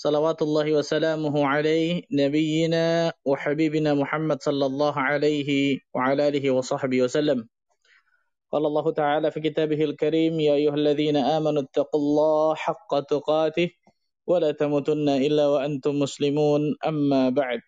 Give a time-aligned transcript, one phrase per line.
[0.00, 5.50] صلوات الله وسلامه عليه نبينا وحبيبنا محمد صلى الله عليه
[5.94, 7.44] وعلى آله وصحبه وسلم
[8.52, 13.68] قال الله تعالى في كتابه الكريم يا أيها الذين آمنوا اتقوا الله حق تقاته
[14.24, 17.60] ولا تموتن إلا وأنتم مسلمون أما بعد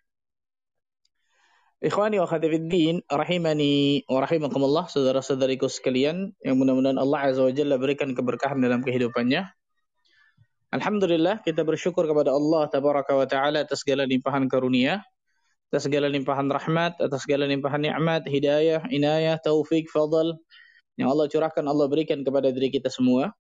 [1.83, 8.15] Ikhwani wa khatifiddin, rahimani wa rahimakumullah, saudara-saudariku sekalian, yang mudah-mudahan Allah Azza wa Jalla berikan
[8.15, 9.51] keberkahan dalam kehidupannya.
[10.73, 15.05] Alhamdulillah kita bersyukur kepada Allah tabaraka wa taala atas segala limpahan karunia,
[15.69, 20.33] atas segala limpahan rahmat, atas segala limpahan nikmat, hidayah, inayah, taufik, fadl
[20.97, 23.37] yang Allah curahkan, Allah berikan kepada diri kita semua.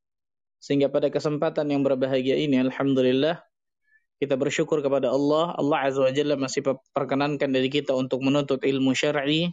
[0.60, 3.40] Sehingga pada kesempatan yang berbahagia ini alhamdulillah
[4.20, 8.92] kita bersyukur kepada Allah, Allah Azza wa Jalla masih perkenankan dari kita untuk menuntut ilmu
[8.92, 9.50] syar'i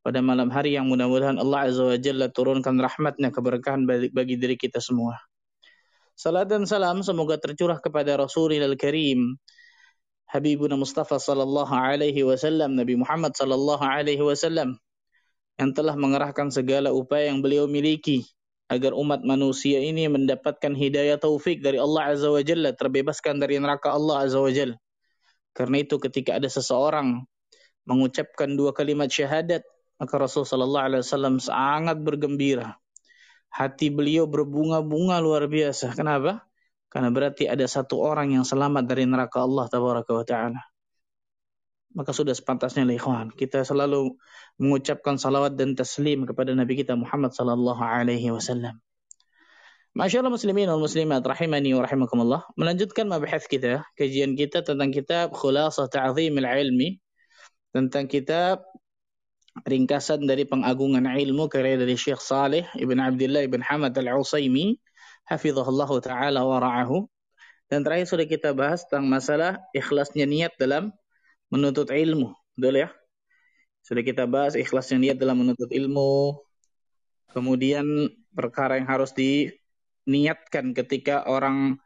[0.00, 3.82] pada malam hari yang mudah-mudahan Allah Azza wa Jalla turunkan rahmatnya keberkahan
[4.14, 5.18] bagi diri kita semua.
[6.16, 9.36] Salat dan salam semoga tercurah kepada Rasulul Karim
[10.32, 14.80] Habibuna Mustafa sallallahu alaihi wasallam Nabi Muhammad sallallahu alaihi wasallam
[15.60, 18.24] yang telah mengerahkan segala upaya yang beliau miliki
[18.72, 23.92] agar umat manusia ini mendapatkan hidayah taufik dari Allah Azza wa Jalla terbebaskan dari neraka
[23.92, 24.80] Allah Azza wa Jalla.
[25.52, 27.28] Karena itu ketika ada seseorang
[27.84, 29.68] mengucapkan dua kalimat syahadat
[30.00, 32.80] maka Rasul sallallahu alaihi wasallam sangat bergembira
[33.56, 35.96] hati beliau berbunga-bunga luar biasa.
[35.96, 36.44] Kenapa?
[36.92, 40.60] Karena berarti ada satu orang yang selamat dari neraka Allah tabaraka wa taala.
[41.96, 44.20] Maka sudah sepantasnya ikhwan, kita selalu
[44.60, 48.76] mengucapkan salawat dan taslim kepada Nabi kita Muhammad sallallahu alaihi wasallam.
[49.96, 52.44] Masyaallah muslimin wal muslimat rahimani wa rahimakumullah.
[52.60, 57.00] Melanjutkan mabahas kita, kajian kita tentang kitab Khulasah Ta'zim al-Ilmi
[57.72, 58.60] tentang kitab
[59.64, 64.76] ringkasan dari pengagungan ilmu karya dari Syekh Saleh Ibn Abdullah Ibn Hamad Al-Usaimi
[65.24, 67.08] hafizahullah taala wa ra'ahu.
[67.66, 70.94] Dan terakhir sudah kita bahas tentang masalah ikhlasnya niat dalam
[71.50, 72.36] menuntut ilmu.
[72.54, 72.88] Betul ya?
[73.82, 76.38] Sudah kita bahas ikhlasnya niat dalam menuntut ilmu.
[77.34, 81.80] Kemudian perkara yang harus diniatkan ketika orang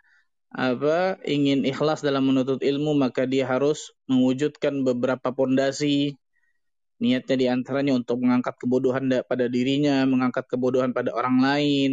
[0.50, 6.18] apa ingin ikhlas dalam menuntut ilmu maka dia harus mewujudkan beberapa pondasi
[7.00, 11.90] Niatnya di antaranya untuk mengangkat kebodohan pada dirinya, mengangkat kebodohan pada orang lain,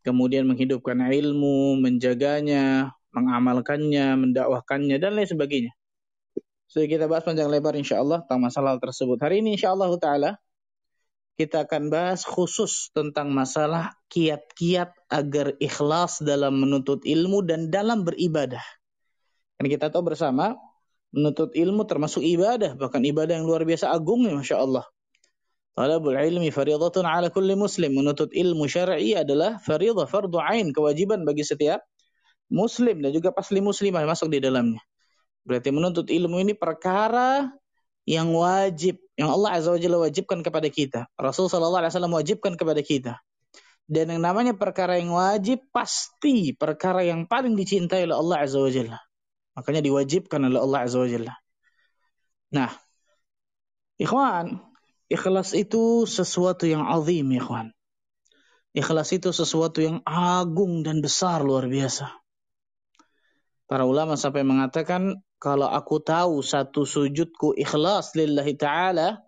[0.00, 5.72] kemudian menghidupkan ilmu, menjaganya, mengamalkannya, mendakwahkannya, dan lain sebagainya.
[6.70, 9.18] Sudah kita bahas panjang lebar insya Allah tentang masalah tersebut.
[9.20, 10.30] Hari ini insya Allah Ta'ala
[11.34, 18.62] kita akan bahas khusus tentang masalah kiat-kiat agar ikhlas dalam menuntut ilmu dan dalam beribadah.
[19.56, 20.56] Dan kita tahu bersama
[21.10, 24.86] Menuntut ilmu termasuk ibadah, bahkan ibadah yang luar biasa agung ya Masya Allah.
[25.74, 27.94] Talabul ilmi faridatun ala kulli muslim.
[27.94, 31.82] Menuntut ilmu syar'i adalah faridah, fardu ain, kewajiban bagi setiap
[32.50, 34.82] muslim dan juga pasli muslimah masuk di dalamnya.
[35.46, 37.48] Berarti menuntut ilmu ini perkara
[38.04, 41.06] yang wajib, yang Allah Azza wa Jalla wajibkan kepada kita.
[41.16, 43.12] Rasul sallallahu alaihi wasallam wajibkan kepada kita.
[43.90, 48.70] Dan yang namanya perkara yang wajib pasti perkara yang paling dicintai oleh Allah Azza wa
[48.70, 48.98] Jalla.
[49.60, 51.34] Makanya diwajibkan oleh Allah Azza wa Jalla.
[52.56, 52.72] Nah,
[54.00, 54.56] ikhwan,
[55.12, 57.76] ikhlas itu sesuatu yang azim, ikhwan.
[58.72, 62.08] Ikhlas itu sesuatu yang agung dan besar luar biasa.
[63.68, 69.20] Para ulama sampai mengatakan, kalau aku tahu satu sujudku ikhlas lillahi ta'ala,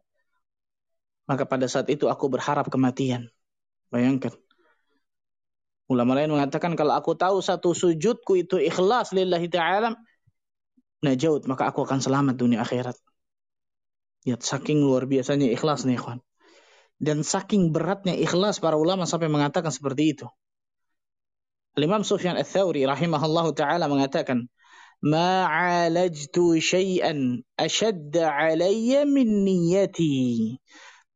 [1.28, 3.28] maka pada saat itu aku berharap kematian.
[3.92, 4.32] Bayangkan.
[5.92, 9.92] Ulama lain mengatakan kalau aku tahu satu sujudku itu ikhlas lillahi ta'ala,
[11.03, 12.97] najaut, maka aku akan selamat dunia akhirat.
[14.22, 16.22] Ya, saking luar biasanya ikhlas nih, ikhwan.
[17.03, 20.27] Dan saking beratnya ikhlas para ulama sampai mengatakan seperti itu.
[21.75, 24.47] Imam Sufyan Ats-Tsauri rahimahullahu taala mengatakan,
[25.03, 30.55] "Ma 'alajtu syai'an ashadda 'alayya min niyyati."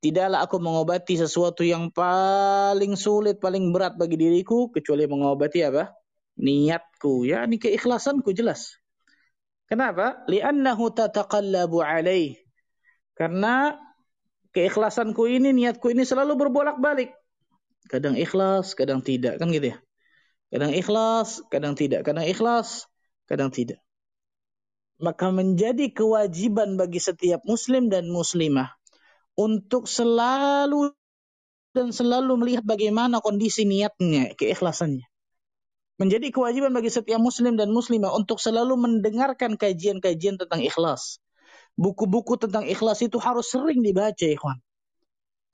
[0.03, 5.93] Tidaklah aku mengobati sesuatu yang paling sulit, paling berat bagi diriku kecuali mengobati apa?
[6.37, 8.77] Niatku, ya, ini keikhlasanku jelas.
[9.67, 10.23] Kenapa?
[10.31, 12.39] Li'annahu tataqallabu alaih.
[13.19, 13.75] Karena
[14.55, 17.11] keikhlasanku ini, niatku ini selalu berbolak-balik.
[17.91, 19.39] Kadang ikhlas, kadang tidak.
[19.43, 19.77] Kan gitu ya?
[20.55, 22.07] Kadang ikhlas, kadang tidak.
[22.07, 22.87] Kadang ikhlas,
[23.27, 23.83] kadang tidak.
[24.97, 28.73] maka menjadi kewajiban bagi setiap muslim dan muslimah
[29.37, 30.93] untuk selalu
[31.77, 35.05] dan selalu melihat bagaimana kondisi niatnya, keikhlasannya.
[35.97, 41.25] Menjadi kewajiban bagi setiap muslim dan muslimah untuk selalu mendengarkan kajian-kajian tentang ikhlas.
[41.77, 44.61] Buku-buku tentang ikhlas itu harus sering dibaca, ikhwan.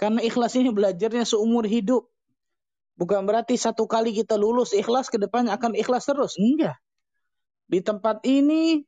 [0.02, 2.10] Karena ikhlas ini belajarnya seumur hidup.
[2.98, 6.34] Bukan berarti satu kali kita lulus ikhlas, ke depannya akan ikhlas terus.
[6.34, 6.74] Enggak.
[7.70, 8.82] Di tempat ini,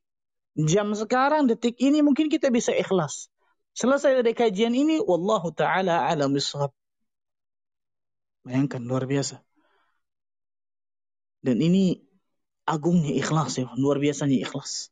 [0.59, 3.31] jam sekarang, detik ini mungkin kita bisa ikhlas.
[3.79, 6.35] Selesai dari kajian ini, wallahu taala alam.
[8.43, 9.39] Bayangkan luar biasa.
[11.45, 12.01] Dan ini
[12.65, 14.89] agungnya ikhlas ya, luar biasanya ikhlas.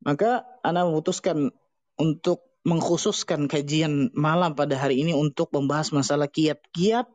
[0.00, 1.52] Maka Anda memutuskan
[2.00, 7.06] untuk mengkhususkan kajian malam pada hari ini untuk membahas masalah kiat-kiat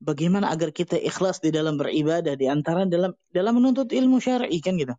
[0.00, 4.78] bagaimana agar kita ikhlas di dalam beribadah di antara dalam dalam menuntut ilmu syar'i kan
[4.80, 4.96] gitu.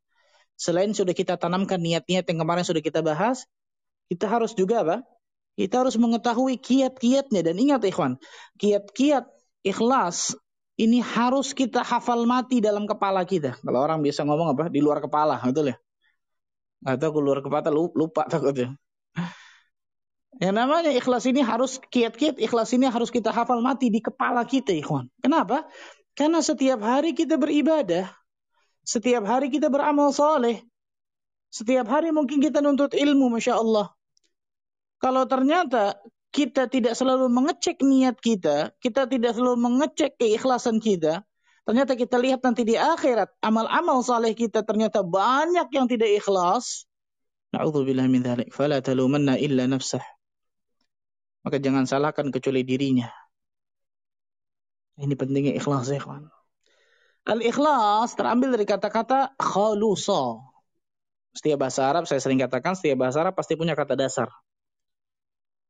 [0.58, 3.46] Selain sudah kita tanamkan niat-niat yang kemarin sudah kita bahas,
[4.10, 4.98] kita harus juga apa?
[5.58, 8.22] Kita harus mengetahui kiat-kiatnya dan ingat ikhwan,
[8.62, 9.26] kiat-kiat
[9.66, 10.38] ikhlas
[10.78, 13.58] ini harus kita hafal mati dalam kepala kita.
[13.66, 14.70] Kalau orang biasa ngomong apa?
[14.70, 15.78] Di luar kepala, betul ya?
[16.86, 18.78] Atau ke luar kepala lupa takutnya.
[20.38, 24.70] Yang namanya ikhlas ini harus kiat-kiat ikhlas ini harus kita hafal mati di kepala kita,
[24.70, 25.10] ikhwan.
[25.18, 25.66] Kenapa?
[26.14, 28.06] Karena setiap hari kita beribadah,
[28.86, 30.62] setiap hari kita beramal soleh,
[31.50, 33.90] setiap hari mungkin kita nuntut ilmu, Masya Allah.
[35.02, 35.98] Kalau ternyata
[36.38, 41.26] kita tidak selalu mengecek niat kita, kita tidak selalu mengecek keikhlasan kita,
[41.66, 46.86] ternyata kita lihat nanti di akhirat, amal-amal saleh kita ternyata banyak yang tidak ikhlas.
[47.58, 48.54] Na'udzubillah min dhalik.
[48.54, 50.06] Fala talumanna illa nafsah.
[51.42, 53.10] Maka jangan salahkan kecuali dirinya.
[55.02, 56.30] Ini pentingnya ikhlas ya kawan.
[57.28, 60.38] Al-ikhlas terambil dari kata-kata khalusa.
[61.34, 64.30] Setiap bahasa Arab, saya sering katakan, setiap bahasa Arab pasti punya kata dasar.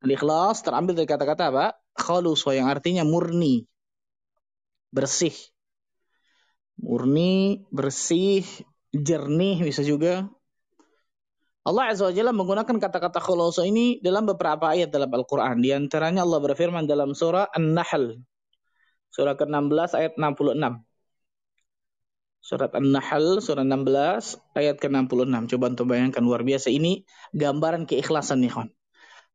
[0.06, 1.66] Al-ikhlas terambil dari kata-kata apa?
[1.98, 3.66] Khalus, yang artinya murni.
[4.94, 5.34] Bersih.
[6.78, 8.46] Murni, bersih,
[8.94, 10.30] jernih bisa juga.
[11.68, 15.60] Allah Azza wa Jalla menggunakan kata-kata khulus ini dalam beberapa ayat dalam Al-Quran.
[15.60, 18.24] Di antaranya Allah berfirman dalam surah An-Nahl.
[19.12, 20.80] Surah ke-16 ayat 66.
[22.40, 25.52] Surat An-Nahl, surah 16, ayat ke-66.
[25.52, 26.72] Coba untuk bayangkan, luar biasa.
[26.72, 27.04] Ini
[27.36, 28.77] gambaran keikhlasan nih, kawan.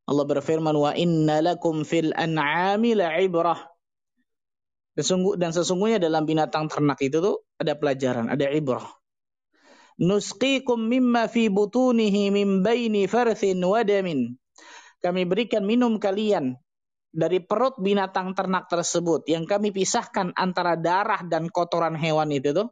[0.06, 3.58] Allah berfirman, Wa inna lakum fil an'ami la'ibrah.
[5.38, 8.84] Dan sesungguhnya dalam binatang ternak itu tuh ada pelajaran, ada ibrah.
[10.02, 14.37] Nusqikum mimma fi butunihi min baini farthin wadamin.
[15.00, 16.60] Kami berikan minum kalian
[17.12, 22.69] dari perut binatang ternak tersebut yang kami pisahkan antara darah dan kotoran hewan itu tuh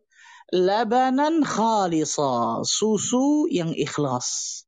[0.52, 4.62] labanan khalisa, susu yang ikhlas.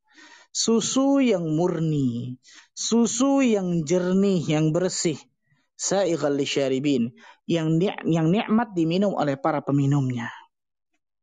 [0.52, 2.36] Susu yang murni,
[2.76, 5.16] susu yang jernih, yang bersih.
[5.80, 7.16] Sa'ighal lisyaribin,
[7.48, 10.28] yang ni yang nikmat diminum oleh para peminumnya.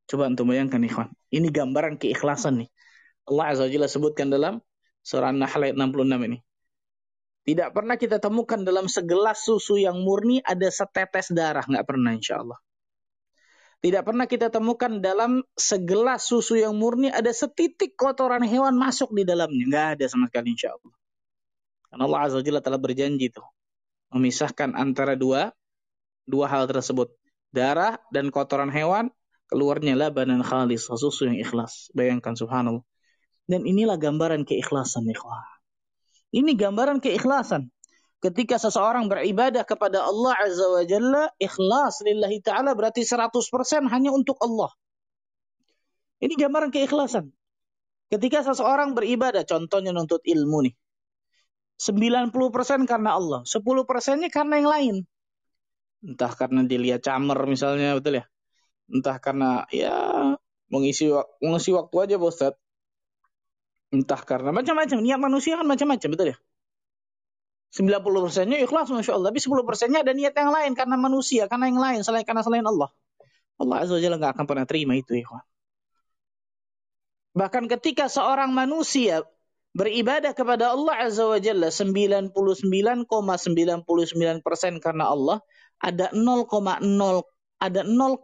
[0.10, 1.10] Coba untuk bayangkan ikhwan.
[1.30, 2.70] Ini gambaran keikhlasan nih.
[3.30, 4.58] Allah Azza wa Jalla sebutkan dalam
[5.06, 6.38] surah An-Nahl ayat 66 ini.
[7.46, 11.64] Tidak pernah kita temukan dalam segelas susu yang murni ada setetes darah.
[11.64, 12.58] Nggak pernah insya Allah.
[13.80, 19.24] Tidak pernah kita temukan dalam segelas susu yang murni ada setitik kotoran hewan masuk di
[19.24, 19.64] dalamnya.
[19.72, 20.94] Nggak ada sama sekali insya Allah.
[21.88, 23.44] Karena Allah Azza Jalla telah berjanji itu.
[24.12, 25.56] Memisahkan antara dua,
[26.28, 27.08] dua hal tersebut.
[27.56, 29.16] Darah dan kotoran hewan,
[29.48, 31.88] keluarnya labanan khalis, susu yang ikhlas.
[31.96, 32.84] Bayangkan subhanallah.
[33.48, 35.48] Dan inilah gambaran keikhlasan ikhwah.
[36.36, 37.72] Ini gambaran keikhlasan
[38.20, 43.40] ketika seseorang beribadah kepada Allah Azza wa Jalla, ikhlas lillahi ta'ala berarti 100%
[43.88, 44.72] hanya untuk Allah.
[46.20, 47.32] Ini gambaran keikhlasan.
[48.12, 50.76] Ketika seseorang beribadah, contohnya nuntut ilmu nih.
[51.80, 54.96] 90% karena Allah, 10%-nya karena yang lain.
[56.04, 58.26] Entah karena dilihat camer misalnya, betul ya?
[58.92, 59.96] Entah karena ya
[60.68, 61.08] mengisi
[61.40, 62.54] mengisi waktu aja, Ustaz.
[63.96, 64.98] Entah karena macam-macam.
[65.00, 66.38] Niat manusia kan macam-macam, betul ya?
[67.70, 69.30] 90 persennya ikhlas Masya Allah.
[69.30, 70.72] Tapi 10 persennya ada niat yang lain.
[70.74, 72.02] Karena manusia, karena yang lain.
[72.02, 72.90] Selain, karena selain Allah.
[73.60, 75.44] Allah Azza wa Jalla gak akan pernah terima itu ikhwan.
[77.36, 79.22] Bahkan ketika seorang manusia
[79.76, 82.34] beribadah kepada Allah Azza wa Jalla 99,99%
[83.86, 85.38] ,99 karena Allah,
[85.78, 86.50] ada 0,0
[87.60, 88.24] ada 0,01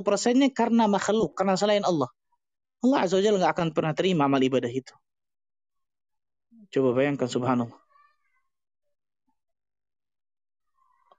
[0.00, 2.08] persennya karena makhluk, karena selain Allah.
[2.80, 4.96] Allah Azza wa Jalla gak akan pernah terima amal ibadah itu.
[6.72, 7.85] Coba bayangkan subhanallah.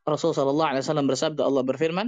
[0.07, 2.07] Rasul sallallahu alaihi wasallam bersabda Allah berfirman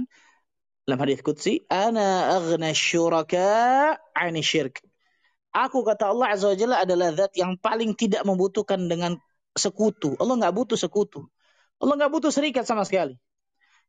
[0.88, 4.80] dalam hadis qudsi, "Ana aghna syuraka 'ani syirk."
[5.52, 9.20] Aku kata Allah Azza wa Jalla adalah zat yang paling tidak membutuhkan dengan
[9.52, 10.16] sekutu.
[10.16, 11.28] Allah nggak butuh sekutu.
[11.82, 13.20] Allah nggak butuh serikat sama sekali.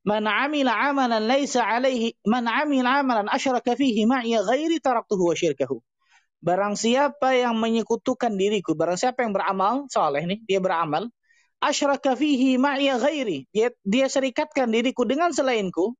[0.01, 5.77] Man amila amalan laisa alaihi man amila amalan asyraka fihi ma'iya ghairi taraktuhu wa syirkahu.
[6.41, 11.13] Barang siapa yang menyekutukan diriku, barang siapa yang beramal saleh nih, dia beramal,
[11.61, 13.45] asyraka fihi ma'iya ghairi.
[13.85, 15.93] Dia serikatkan diriku dengan selainku,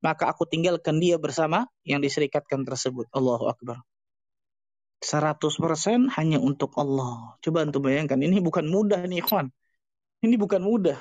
[0.00, 3.10] maka aku tinggalkan dia bersama yang diserikatkan tersebut.
[3.10, 3.82] Allahu akbar.
[4.98, 7.38] 100% hanya untuk Allah.
[7.38, 9.50] Coba untuk bayangkan, ini bukan mudah nih ikhwan.
[10.18, 10.98] Ini bukan mudah.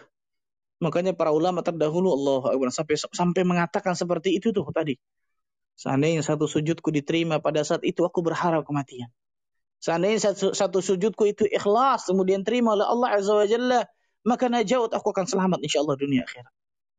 [0.78, 4.94] Makanya para ulama terdahulu Allah Akbar sampai sampai mengatakan seperti itu tuh tadi.
[5.74, 9.10] Seandainya satu sujudku diterima pada saat itu aku berharap kematian.
[9.82, 13.82] Seandainya satu, satu sujudku itu ikhlas kemudian terima oleh Allah Azza wa Jalla,
[14.28, 16.52] maka najaut aku akan selamat insyaallah dunia akhirat.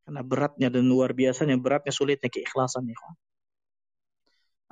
[0.08, 2.96] Karena beratnya dan luar biasanya beratnya sulitnya keikhlasan ya.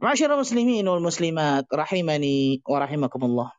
[0.01, 3.53] Masyarakat muslimin wal muslimat rahimani wa rahimakumullah.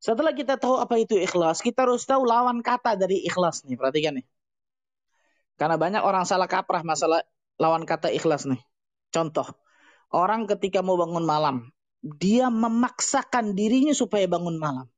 [0.00, 3.76] Setelah kita tahu apa itu ikhlas, kita harus tahu lawan kata dari ikhlas nih.
[3.76, 4.26] Perhatikan nih.
[5.60, 7.20] Karena banyak orang salah kaprah masalah
[7.60, 8.60] lawan kata ikhlas nih.
[9.12, 9.44] Contoh,
[10.08, 11.68] orang ketika mau bangun malam,
[12.00, 14.88] dia memaksakan dirinya supaya bangun malam.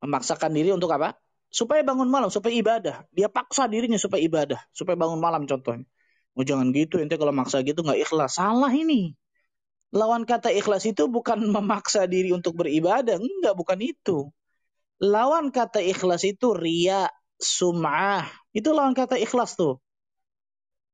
[0.00, 1.16] Memaksakan diri untuk apa?
[1.50, 2.96] Supaya bangun malam, supaya ibadah.
[3.12, 5.84] Dia paksa dirinya supaya ibadah, supaya bangun malam contohnya.
[6.38, 8.38] Oh jangan gitu, ente kalau maksa gitu nggak ikhlas.
[8.38, 9.18] Salah ini.
[9.90, 13.18] Lawan kata ikhlas itu bukan memaksa diri untuk beribadah.
[13.18, 14.30] Enggak, bukan itu.
[15.02, 17.08] Lawan kata ikhlas itu ria,
[17.40, 18.28] sum'ah.
[18.54, 19.80] Itu lawan kata ikhlas tuh.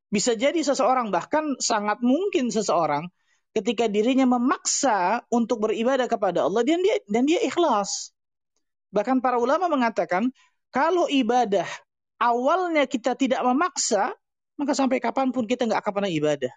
[0.08, 3.10] Bisa jadi seseorang, bahkan sangat mungkin seseorang
[3.52, 8.15] ketika dirinya memaksa untuk beribadah kepada Allah dan dia dan dia ikhlas.
[8.96, 10.32] Bahkan para ulama mengatakan
[10.72, 11.68] kalau ibadah
[12.16, 14.16] awalnya kita tidak memaksa,
[14.56, 16.52] maka sampai kapan pun kita nggak akan pernah ibadah.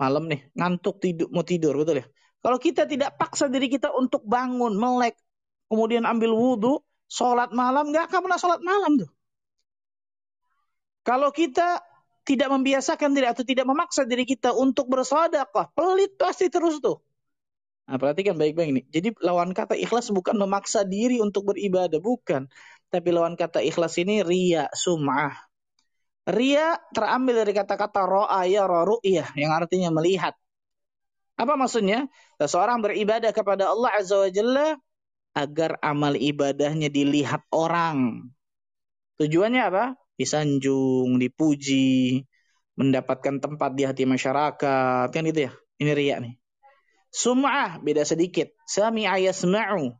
[0.00, 2.06] Malam nih, ngantuk tidur, mau tidur, betul ya?
[2.40, 5.14] Kalau kita tidak paksa diri kita untuk bangun, melek,
[5.68, 9.10] kemudian ambil wudhu, sholat malam, nggak akan pernah sholat malam tuh.
[11.04, 11.84] Kalau kita
[12.24, 16.96] tidak membiasakan diri atau tidak memaksa diri kita untuk bersedekah, pelit pasti terus tuh.
[17.84, 18.82] Nah, perhatikan baik-baik ini.
[18.88, 22.48] Jadi lawan kata ikhlas bukan memaksa diri untuk beribadah, bukan.
[22.88, 25.36] Tapi lawan kata ikhlas ini ria, sum'ah.
[26.24, 30.32] Ria terambil dari kata-kata ro'a ya ru'yah yang artinya melihat.
[31.36, 32.08] Apa maksudnya?
[32.40, 34.68] Seseorang beribadah kepada Allah Azza wa Jalla
[35.36, 38.30] agar amal ibadahnya dilihat orang.
[39.20, 39.84] Tujuannya apa?
[40.14, 42.22] Disanjung, dipuji,
[42.78, 45.10] mendapatkan tempat di hati masyarakat.
[45.10, 45.52] Kan itu ya?
[45.82, 46.43] Ini ria nih.
[47.14, 48.50] Sum'ah beda sedikit.
[48.66, 49.94] Sami'a yasma'u.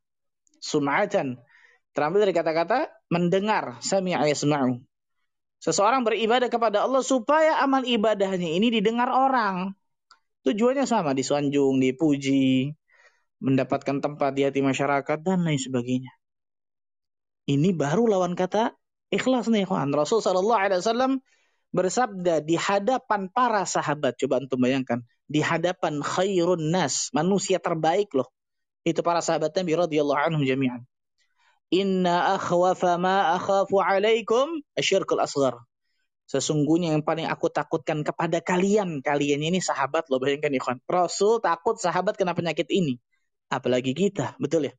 [0.58, 1.38] Sum'atan.
[1.94, 3.78] Terambil dari kata-kata mendengar.
[3.78, 4.82] Sami'a yasma'u.
[5.62, 9.78] Seseorang beribadah kepada Allah supaya amal ibadahnya ini didengar orang.
[10.44, 12.74] Tujuannya sama, disanjung, dipuji,
[13.40, 16.12] mendapatkan tempat di hati masyarakat, dan lain sebagainya.
[17.48, 18.76] Ini baru lawan kata
[19.08, 19.88] ikhlas nih, kawan.
[19.96, 21.12] Rasul Shallallahu Alaihi Wasallam
[21.72, 24.20] bersabda di hadapan para sahabat.
[24.20, 28.28] Coba untuk bayangkan, di hadapan khairun nas, manusia terbaik loh.
[28.84, 30.84] Itu para sahabat Nabi radhiyallahu anhum jami'an.
[31.72, 35.56] Inna akhwafa ma akhafu alaikum asyirkul asghar.
[36.24, 39.04] Sesungguhnya yang paling aku takutkan kepada kalian.
[39.04, 40.78] Kalian ini sahabat loh, bayangkan ikhwan.
[40.88, 42.96] Rasul takut sahabat kena penyakit ini.
[43.52, 44.74] Apalagi kita, betul ya?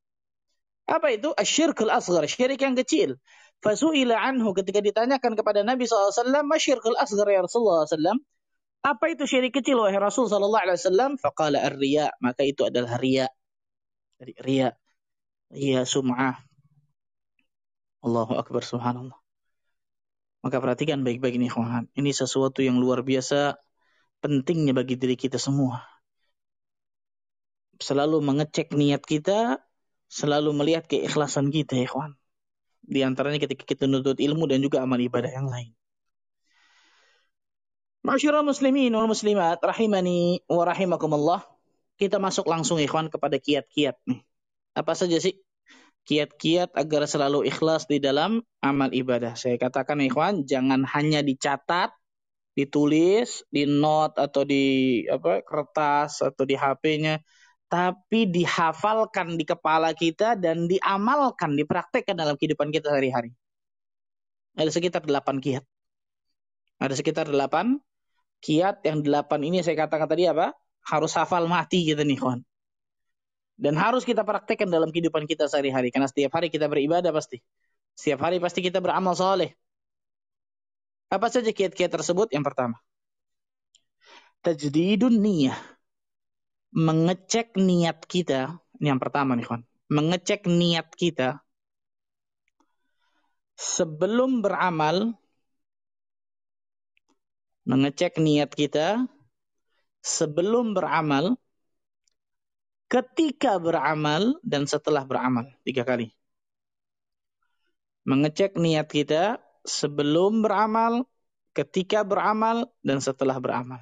[0.85, 1.33] Apa itu?
[1.33, 3.17] Asyirkul asghar, syirik yang kecil.
[3.61, 6.13] Fasu'ila anhu ketika ditanyakan kepada Nabi SAW,
[6.53, 8.21] Asyirkul asghar ya Rasulullah SAW.
[8.85, 11.11] Apa itu syirik kecil wahai Rasul sallallahu alaihi wasallam?
[11.17, 13.33] Faqala ar-riya, maka itu adalah riya.
[14.21, 14.77] Dari riya.
[15.49, 16.37] Riya sum'ah.
[18.05, 19.17] Allahu Akbar subhanallah.
[20.45, 21.89] Maka perhatikan baik-baik ini kawan.
[21.97, 23.57] Ini sesuatu yang luar biasa
[24.21, 25.81] pentingnya bagi diri kita semua.
[27.81, 29.57] Selalu mengecek niat kita,
[30.05, 32.13] selalu melihat keikhlasan kita kawan.
[32.85, 35.73] Di antaranya ketika kita menuntut ilmu dan juga amal ibadah yang lain.
[38.05, 41.41] Masyarakat muslimin wal muslimat rahimani wa rahimakumullah.
[41.97, 44.21] Kita masuk langsung ikhwan kepada kiat-kiat nih.
[44.77, 45.41] Apa saja sih
[46.05, 49.33] kiat-kiat agar selalu ikhlas di dalam amal ibadah.
[49.33, 51.97] Saya katakan ikhwan, jangan hanya dicatat,
[52.53, 57.25] ditulis di note atau di apa kertas atau di HP-nya,
[57.65, 63.33] tapi dihafalkan di kepala kita dan diamalkan, dipraktekkan dalam kehidupan kita sehari-hari.
[64.53, 65.65] Ada sekitar delapan kiat.
[66.77, 67.81] Ada sekitar delapan
[68.43, 70.55] kiat yang delapan ini saya katakan tadi apa?
[70.85, 72.41] Harus hafal mati gitu nih kawan.
[73.55, 75.87] Dan harus kita praktekkan dalam kehidupan kita sehari-hari.
[75.87, 77.39] Karena setiap hari kita beribadah pasti.
[77.95, 79.55] Setiap hari pasti kita beramal soleh.
[81.07, 82.35] Apa saja kiat-kiat tersebut?
[82.35, 82.77] Yang pertama.
[84.43, 85.55] Tajdidun niyah.
[86.75, 88.59] mengecek niat kita.
[88.83, 89.63] Ini yang pertama nih, kawan.
[89.87, 91.39] Mengecek niat kita
[93.55, 95.15] sebelum beramal.
[97.65, 99.09] Mengecek niat kita
[100.05, 101.33] sebelum beramal,
[102.85, 105.49] ketika beramal, dan setelah beramal.
[105.65, 106.13] Tiga kali.
[108.05, 111.09] Mengecek niat kita sebelum beramal,
[111.57, 113.81] ketika beramal, dan setelah beramal.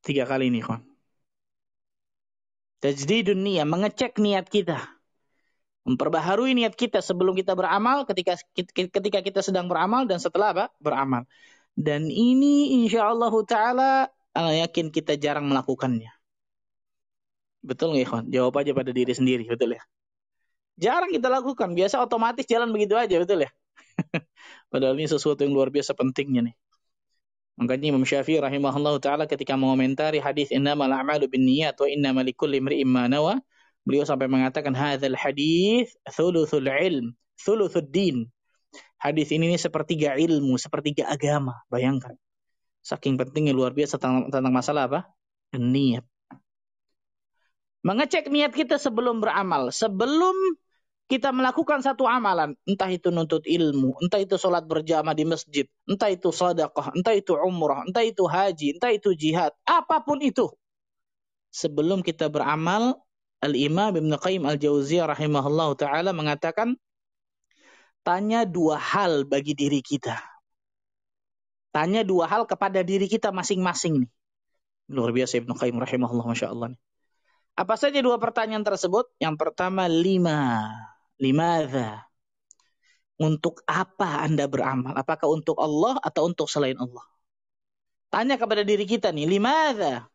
[0.00, 0.80] Tiga kali ini, kawan.
[2.80, 4.95] Tajdidun dunia mengecek niat kita.
[5.86, 8.34] Memperbaharui niat kita sebelum kita beramal, ketika
[8.74, 10.66] ketika kita sedang beramal, dan setelah apa?
[10.82, 11.30] Beramal.
[11.78, 13.90] Dan ini insya Allah Ta'ala,
[14.34, 16.10] yakin kita jarang melakukannya.
[17.62, 18.24] Betul nggak, kawan?
[18.34, 19.82] Jawab aja pada diri sendiri, betul ya?
[20.76, 21.72] Jarang kita lakukan.
[21.72, 23.50] Biasa otomatis jalan begitu aja, betul ya?
[24.72, 26.56] Padahal ini sesuatu yang luar biasa pentingnya nih.
[27.56, 32.84] Makanya Imam Syafi'i rahimahullah taala ketika mengomentari hadis innamal a'malu binniyat wa innamal likulli imri'in
[32.84, 33.40] ma nawa,
[33.86, 38.26] beliau sampai mengatakan hadzal hadis thuluthul ilm, thuluthud din.
[38.98, 41.62] Hadis ini, ini sepertiga ilmu, sepertiga agama.
[41.70, 42.18] Bayangkan.
[42.82, 45.00] Saking pentingnya luar biasa tentang, tentang masalah apa?
[45.54, 46.02] Niat.
[47.86, 49.70] Mengecek niat kita sebelum beramal.
[49.70, 50.34] Sebelum
[51.06, 56.10] kita melakukan satu amalan, entah itu nuntut ilmu, entah itu sholat berjamaah di masjid, entah
[56.10, 60.50] itu sadaqah, entah itu umrah, entah itu haji, entah itu jihad, apa pun itu.
[61.54, 62.98] Sebelum kita beramal,
[63.44, 66.74] Al-Imam Ibn Qayyim Al-Jauziyah rahimahullah ta'ala mengatakan,
[68.06, 70.16] tanya dua hal bagi diri kita.
[71.74, 74.10] Tanya dua hal kepada diri kita masing-masing nih.
[74.88, 76.72] Luar biasa Ibn Qayyim rahimahullah, Masya Allah.
[77.56, 79.12] Apa saja dua pertanyaan tersebut?
[79.20, 80.68] Yang pertama, lima
[81.20, 82.04] Limadha?
[83.16, 84.92] Untuk apa Anda beramal?
[84.92, 87.04] Apakah untuk Allah atau untuk selain Allah?
[88.12, 90.06] Tanya kepada diri kita nih, limadha?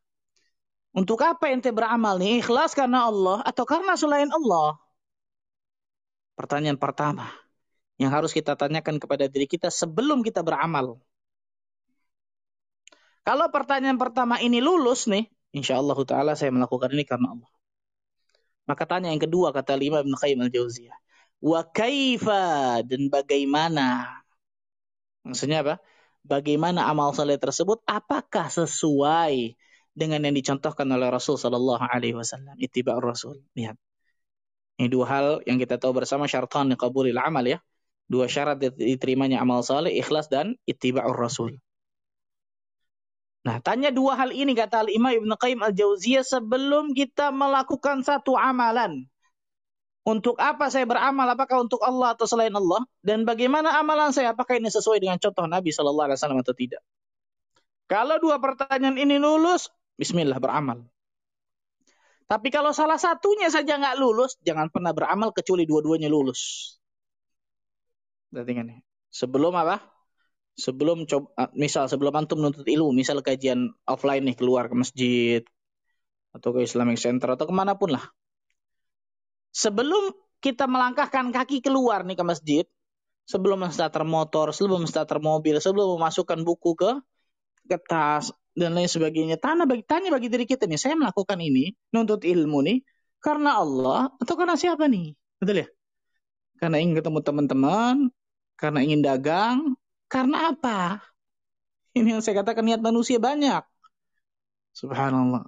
[0.91, 2.43] Untuk apa ente beramal nih?
[2.43, 4.75] Ikhlas karena Allah atau karena selain Allah?
[6.35, 7.31] Pertanyaan pertama
[7.95, 10.99] yang harus kita tanyakan kepada diri kita sebelum kita beramal.
[13.21, 17.51] Kalau pertanyaan pertama ini lulus nih, insya Allah Ta'ala saya melakukan ini karena Allah.
[18.65, 20.97] Maka tanya yang kedua kata lima Ibn Qayyim al-Jauziyah.
[21.41, 24.09] Wa kaifa dan bagaimana?
[25.21, 25.75] Maksudnya apa?
[26.25, 29.53] Bagaimana amal saleh tersebut apakah sesuai
[29.91, 32.55] dengan yang dicontohkan oleh Rasul sallallahu alaihi wasallam?
[32.57, 33.43] Ittiba' Rasul.
[33.55, 33.75] Lihat.
[34.81, 37.61] Ini dua hal yang kita tahu bersama syaratan qabulil amal ya.
[38.11, 41.55] Dua syarat diterimanya amal saleh, ikhlas dan ittiba'ur Rasul.
[43.47, 49.07] Nah, tanya dua hal ini kata Al-Imam Ibn Qayyim Al-Jauziyah sebelum kita melakukan satu amalan.
[50.01, 51.29] Untuk apa saya beramal?
[51.29, 52.83] Apakah untuk Allah atau selain Allah?
[53.05, 54.33] Dan bagaimana amalan saya?
[54.33, 56.81] Apakah ini sesuai dengan contoh Nabi Shallallahu Alaihi Wasallam atau tidak?
[57.87, 59.69] Kalau dua pertanyaan ini lulus,
[60.01, 60.81] Bismillah beramal.
[62.25, 66.73] Tapi kalau salah satunya saja nggak lulus, jangan pernah beramal kecuali dua-duanya lulus.
[68.33, 68.65] Berarti kan
[69.11, 70.01] Sebelum apa?
[70.57, 75.41] sebelum coba ah, misal sebelum antum menuntut ilmu misal kajian offline nih keluar ke masjid
[76.35, 78.03] atau ke Islamic Center atau ke mana pun lah
[79.55, 80.11] sebelum
[80.43, 82.65] kita melangkahkan kaki keluar nih ke masjid
[83.27, 86.91] sebelum starter motor sebelum starter mobil sebelum memasukkan buku ke
[87.67, 91.71] ke tas dan lain sebagainya tanya bagi tanya bagi diri kita nih saya melakukan ini
[91.95, 92.77] nuntut ilmu nih
[93.23, 95.67] karena Allah atau karena siapa nih betul ya
[96.59, 97.95] karena ingin ketemu teman-teman
[98.59, 99.79] karena ingin dagang
[100.11, 100.99] karena apa?
[101.95, 103.63] Ini yang saya katakan niat manusia banyak.
[104.75, 105.47] Subhanallah.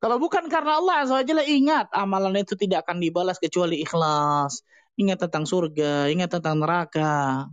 [0.00, 4.64] Kalau bukan karena Allah Azza ingat amalan itu tidak akan dibalas kecuali ikhlas.
[4.96, 7.46] Ingat tentang surga, ingat tentang neraka.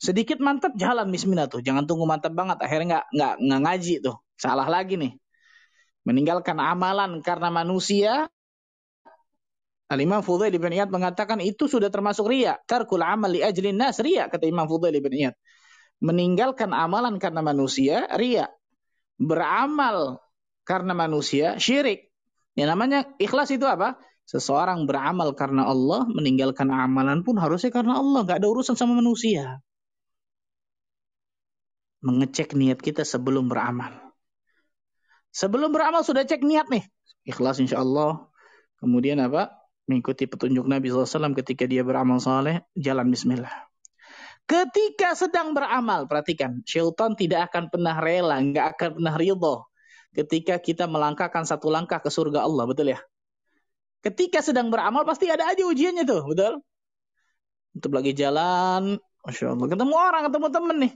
[0.00, 1.60] Sedikit mantap jalan bismillah tuh.
[1.60, 4.16] Jangan tunggu mantap banget akhirnya nggak nggak nggak ngaji tuh.
[4.40, 5.12] Salah lagi nih.
[6.08, 8.24] Meninggalkan amalan karena manusia
[9.92, 12.56] Al-Imam Fudail bin Iyad mengatakan itu sudah termasuk riya.
[12.64, 15.36] Tarkul amal li ajlin nas riya kata Imam Fudail bin Iyad.
[16.00, 18.48] Meninggalkan amalan karena manusia riya.
[19.20, 20.16] Beramal
[20.64, 22.08] karena manusia syirik.
[22.56, 24.00] Yang namanya ikhlas itu apa?
[24.24, 29.58] Seseorang beramal karena Allah, meninggalkan amalan pun harusnya karena Allah, Gak ada urusan sama manusia.
[32.00, 33.92] Mengecek niat kita sebelum beramal.
[35.30, 36.84] Sebelum beramal sudah cek niat nih.
[37.28, 38.26] Ikhlas insya Allah.
[38.80, 39.60] Kemudian apa?
[39.90, 43.50] mengikuti petunjuk Nabi SAW ketika dia beramal saleh, jalan bismillah.
[44.46, 49.66] Ketika sedang beramal, perhatikan, syaitan tidak akan pernah rela, nggak akan pernah ridho
[50.14, 52.98] ketika kita melangkahkan satu langkah ke surga Allah, betul ya?
[54.02, 56.54] Ketika sedang beramal pasti ada aja ujiannya tuh, betul?
[57.76, 60.92] Untuk lagi jalan, Masya Allah, ketemu orang, ketemu temen nih.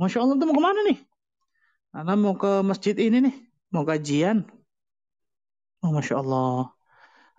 [0.00, 0.98] Masya Allah, ketemu ke mana nih?
[1.98, 3.34] Anak mau ke masjid ini nih.
[3.74, 4.38] Mau kajian?
[5.82, 6.72] Oh, Masya Allah.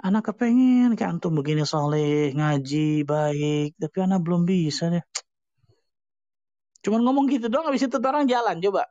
[0.06, 2.78] Anak kepengen kayak antum begini soleh, ngaji,
[3.12, 3.68] baik.
[3.82, 5.04] Tapi anak belum bisa deh.
[6.84, 8.56] Cuman ngomong gitu doang, habis itu orang jalan.
[8.64, 8.82] Coba.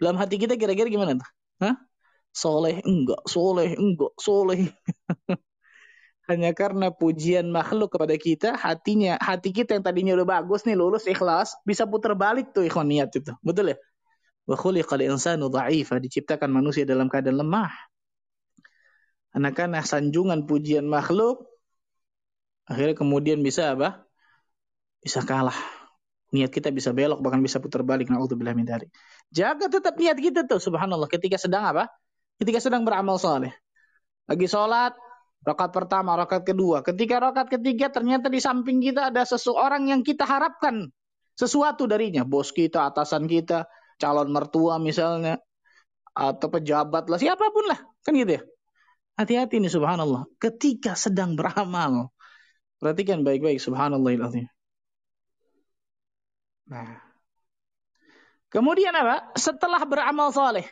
[0.00, 1.30] Dalam hati kita kira-kira gimana tuh?
[1.62, 1.74] Hah?
[2.34, 4.60] Soleh enggak, soleh enggak, soleh.
[6.24, 11.04] Hanya karena pujian makhluk kepada kita, hatinya, hati kita yang tadinya udah bagus nih, lulus,
[11.04, 13.36] ikhlas, bisa putar balik tuh ikhwan niat itu.
[13.44, 13.78] Betul ya?
[14.48, 17.72] Wa khuliqal insanu dha'ifa, diciptakan manusia dalam keadaan lemah.
[19.36, 21.44] Anak-anak sanjungan pujian makhluk,
[22.64, 24.08] akhirnya kemudian bisa apa?
[25.04, 25.56] Bisa kalah.
[26.32, 28.08] Niat kita bisa belok, bahkan bisa putar balik.
[28.08, 28.88] Na'udzubillah min dari.
[29.28, 31.06] Jaga tetap niat kita tuh, subhanallah.
[31.06, 31.92] Ketika sedang apa?
[32.40, 33.52] Ketika sedang beramal soleh.
[34.24, 34.96] Lagi sholat,
[35.44, 36.80] Rokat pertama, rokat kedua.
[36.80, 40.88] Ketika rokat ketiga ternyata di samping kita ada seseorang yang kita harapkan
[41.36, 42.24] sesuatu darinya.
[42.24, 43.68] Bos kita, atasan kita,
[44.00, 45.36] calon mertua misalnya.
[46.16, 47.76] Atau pejabat lah, siapa pun lah.
[48.00, 48.42] Kan gitu ya.
[49.20, 50.24] Hati-hati nih subhanallah.
[50.40, 52.08] Ketika sedang beramal.
[52.80, 54.16] Perhatikan baik-baik subhanallah.
[56.64, 57.04] Nah.
[58.48, 59.34] Kemudian apa?
[59.36, 60.64] Setelah beramal soleh.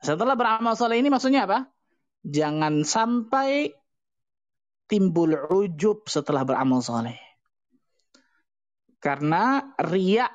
[0.00, 1.68] Setelah beramal soleh ini maksudnya apa?
[2.24, 3.74] Jangan sampai
[4.86, 7.18] timbul ujub setelah beramal soleh.
[9.02, 10.32] Karena riak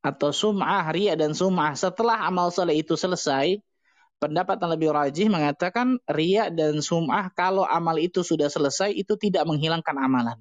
[0.00, 3.60] atau sum'ah, riak dan sum'ah setelah amal soleh itu selesai,
[4.20, 9.44] pendapat yang lebih rajih mengatakan riak dan sum'ah kalau amal itu sudah selesai itu tidak
[9.48, 10.38] menghilangkan amalan.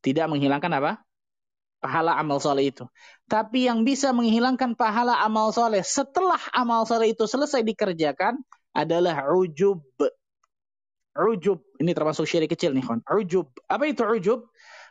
[0.00, 0.92] Tidak menghilangkan apa?
[1.80, 2.84] Pahala amal soleh itu.
[3.24, 8.36] Tapi yang bisa menghilangkan pahala amal soleh setelah amal soleh itu selesai dikerjakan
[8.74, 9.82] adalah ujub.
[11.16, 11.58] Ujub.
[11.76, 13.02] Ini termasuk syirik kecil nih, kawan.
[13.06, 13.50] Ujub.
[13.66, 14.40] Apa itu ujub?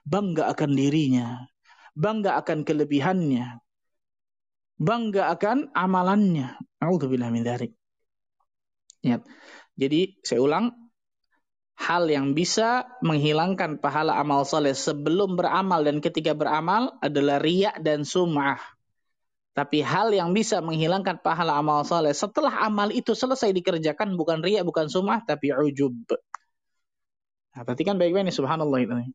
[0.03, 1.47] Bangga akan dirinya.
[1.95, 3.59] Bangga akan kelebihannya.
[4.79, 6.55] Bangga akan amalannya.
[6.79, 7.75] A'udzubillah min dzalik.
[9.03, 9.23] Ya.
[9.79, 10.75] Jadi, saya ulang.
[11.79, 18.03] Hal yang bisa menghilangkan pahala amal soleh sebelum beramal dan ketika beramal adalah riak dan
[18.03, 18.59] sum'ah.
[19.57, 24.63] Tapi hal yang bisa menghilangkan pahala amal soleh setelah amal itu selesai dikerjakan bukan riak,
[24.63, 25.93] bukan sumah, tapi ujub.
[27.57, 29.11] Nah, perhatikan baik-baik nih, subhanallah ini.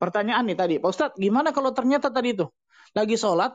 [0.00, 2.48] Pertanyaan nih tadi, Pak Ustadz, gimana kalau ternyata tadi itu
[2.96, 3.52] lagi sholat,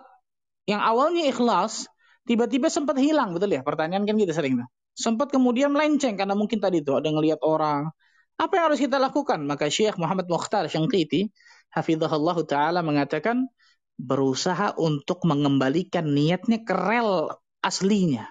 [0.69, 1.89] yang awalnya ikhlas,
[2.29, 3.65] tiba-tiba sempat hilang, betul ya?
[3.65, 4.69] Pertanyaan kan gitu sering tuh.
[4.95, 7.91] Sempat kemudian melenceng karena mungkin tadi itu ada ngelihat orang.
[8.39, 9.43] Apa yang harus kita lakukan?
[9.43, 11.33] Maka Syekh Muhammad Mukhtar Syangkiti,
[11.73, 13.49] hafizahullah taala mengatakan,
[13.95, 17.31] berusaha untuk mengembalikan niatnya ke rel
[17.63, 18.27] aslinya,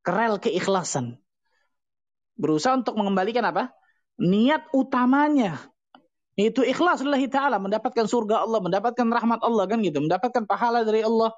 [0.00, 1.20] ke rel keikhlasan.
[2.34, 3.70] Berusaha untuk mengembalikan apa?
[4.18, 5.60] Niat utamanya.
[6.34, 11.06] Itu ikhlas lillahi ta'ala, mendapatkan surga Allah, mendapatkan rahmat Allah kan gitu, mendapatkan pahala dari
[11.06, 11.30] Allah.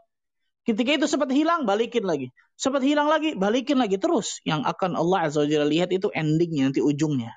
[0.64, 2.32] Ketika itu sempat hilang, balikin lagi.
[2.56, 4.40] Sempat hilang lagi, balikin lagi terus.
[4.42, 7.30] Yang akan Allah Azza wa Jalla lihat itu endingnya, nanti ujungnya.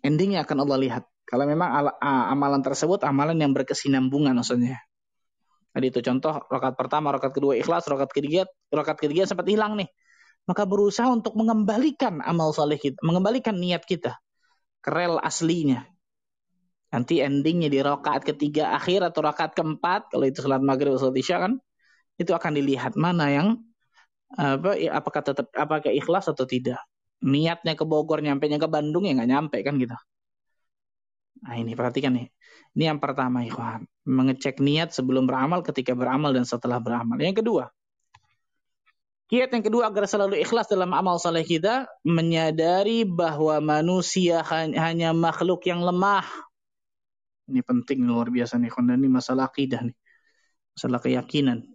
[0.00, 1.04] Endingnya akan Allah lihat.
[1.28, 1.92] Kalau memang
[2.32, 4.80] amalan tersebut amalan yang berkesinambungan maksudnya.
[5.76, 9.92] Tadi itu contoh rakaat pertama, rakaat kedua ikhlas, rakaat ketiga, rakaat ketiga sempat hilang nih.
[10.48, 14.16] Maka berusaha untuk mengembalikan amal saleh kita, mengembalikan niat kita
[14.80, 15.84] ke rel aslinya.
[16.88, 21.44] Nanti endingnya di rakaat ketiga akhir atau rakaat keempat, kalau itu salat maghrib atau isya
[21.44, 21.60] kan,
[22.16, 23.48] itu akan dilihat mana yang
[24.32, 26.80] apa apakah tetap apakah ikhlas atau tidak.
[27.20, 29.92] Niatnya ke Bogor, nyampe nya ke Bandung ya nggak nyampe kan gitu.
[31.42, 32.28] Nah ini perhatikan nih.
[32.74, 33.86] Ini yang pertama ikhwan.
[34.08, 37.18] Mengecek niat sebelum beramal, ketika beramal, dan setelah beramal.
[37.18, 37.64] Yang kedua.
[39.28, 41.84] Kiat yang kedua agar selalu ikhlas dalam amal saleh kita.
[42.06, 46.24] Menyadari bahwa manusia hanya makhluk yang lemah.
[47.48, 48.72] Ini penting luar biasa nih.
[48.72, 49.96] Dan ini masalah akidah nih.
[50.72, 51.66] Masalah keyakinan.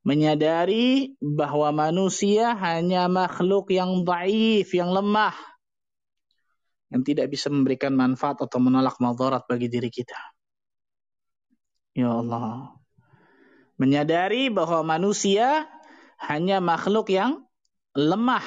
[0.00, 5.49] Menyadari bahwa manusia hanya makhluk yang baif, yang lemah
[6.90, 10.18] yang tidak bisa memberikan manfaat atau menolak madarat bagi diri kita.
[11.94, 12.74] Ya Allah.
[13.78, 15.70] Menyadari bahwa manusia
[16.26, 17.46] hanya makhluk yang
[17.94, 18.44] lemah.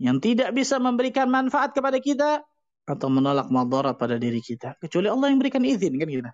[0.00, 2.44] Yang tidak bisa memberikan manfaat kepada kita
[2.88, 4.76] atau menolak madarat pada diri kita.
[4.80, 6.32] Kecuali Allah yang berikan izin kan kita.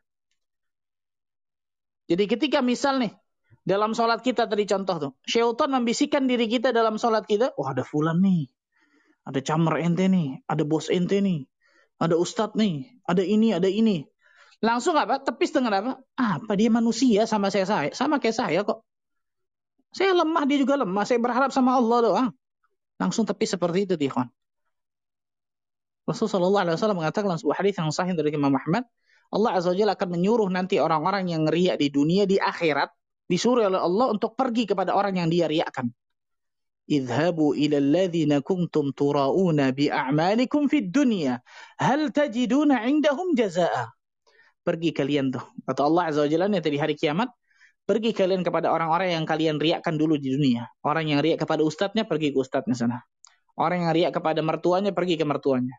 [2.11, 3.13] Jadi ketika misal nih,
[3.63, 5.13] dalam sholat kita tadi contoh tuh.
[5.27, 7.55] Syaitan membisikkan diri kita dalam sholat kita.
[7.55, 8.51] Wah ada fulan nih
[9.23, 11.47] ada camar ente nih, ada bos ente nih,
[11.99, 14.07] ada ustadz nih, ada ini, ada ini.
[14.63, 15.19] Langsung apa?
[15.23, 15.93] Tepis dengan apa?
[16.15, 18.87] Apa dia manusia sama saya, saya sama kayak saya kok.
[19.93, 21.05] Saya lemah, dia juga lemah.
[21.05, 22.29] Saya berharap sama Allah doang.
[22.97, 24.31] Langsung tepis seperti itu, Tihon.
[26.09, 28.89] Rasulullah SAW mengatakan dalam sebuah hadis yang sahih dari Imam Muhammad,
[29.31, 32.91] Allah Azza wa akan menyuruh nanti orang-orang yang riak di dunia di akhirat,
[33.33, 35.89] Disuruh oleh Allah untuk pergi kepada orang yang dia riakkan.
[36.91, 41.39] Idhabu ila alladhina kuntum turauna bi'a'malikum fid dunya.
[41.79, 43.95] Hal tajiduna indahum jaza'a.
[44.63, 45.43] Pergi kalian tuh.
[45.67, 47.31] Kata Allah Azza wa Jalla nanti di hari kiamat.
[47.83, 50.71] Pergi kalian kepada orang-orang yang kalian riakkan dulu di dunia.
[50.87, 52.99] Orang yang riak kepada ustadznya, pergi ke ustadznya sana.
[53.59, 55.75] Orang yang riak kepada mertuanya, pergi ke mertuanya.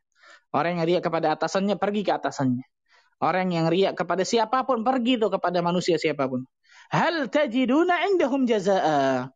[0.52, 2.68] Orang yang riak kepada atasannya, pergi ke atasannya.
[3.24, 6.44] Orang yang riak kepada siapa pun, pergi tuh kepada manusia siapa pun.
[6.92, 9.32] Hal tajiduna indahum jaza'a.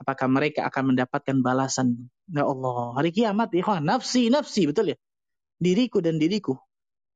[0.00, 2.08] Apakah mereka akan mendapatkan balasan?
[2.32, 3.84] Ya Allah, hari kiamat, ikhwan.
[3.84, 4.98] Nafsi, nafsi, betul ya?
[5.60, 6.56] Diriku dan diriku.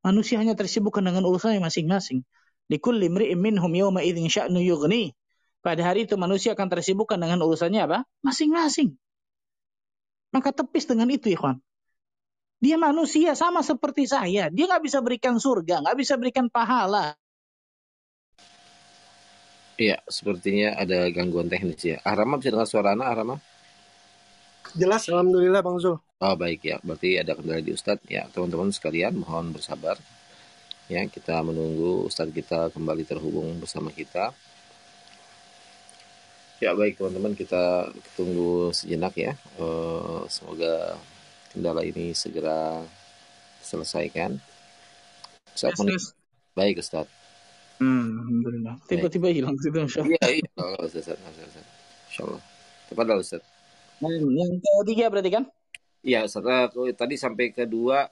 [0.04, 2.28] Manusia hanya tersibukkan dengan urusannya masing-masing.
[2.68, 5.16] Likulli mri'in minhum yawma idzin sya'nu yughni.
[5.64, 7.98] Pada hari itu manusia akan tersibukkan dengan urusannya apa?
[8.20, 9.00] Masing-masing.
[10.36, 11.64] Maka tepis dengan itu, ikhwan.
[12.60, 14.52] Dia manusia sama seperti saya.
[14.52, 17.16] Dia nggak bisa berikan surga, nggak bisa berikan pahala.
[19.74, 21.98] Iya, sepertinya ada gangguan teknis ya.
[22.06, 23.36] Arama bisa dengar suara anak, Arama?
[24.78, 25.98] Jelas, Alhamdulillah Bang Zul.
[25.98, 28.06] Oh baik ya, berarti ada kendala di Ustadz.
[28.06, 29.98] Ya, teman-teman sekalian mohon bersabar.
[30.86, 34.30] Ya, kita menunggu Ustadz kita kembali terhubung bersama kita.
[36.62, 39.34] Ya baik teman-teman, kita tunggu sejenak ya.
[39.58, 40.94] Uh, semoga
[41.50, 42.78] kendala ini segera
[43.58, 44.38] selesaikan.
[45.50, 46.14] Ustaz, yes,
[46.54, 47.23] Baik Ustadz.
[47.82, 48.74] Hmm, Alhamdulillah.
[48.86, 50.06] Tiba-tiba hilang gitu Ustaz.
[50.06, 50.48] Iya, iya.
[50.58, 51.18] Oh, Ustaz, Ustaz.
[52.10, 52.42] Insyaallah.
[52.86, 53.42] Tepat Ustaz.
[53.98, 55.44] Nah, yang ketiga berarti kan?
[56.06, 56.70] Iya, Ustaz.
[56.74, 58.06] Tadi sampai kedua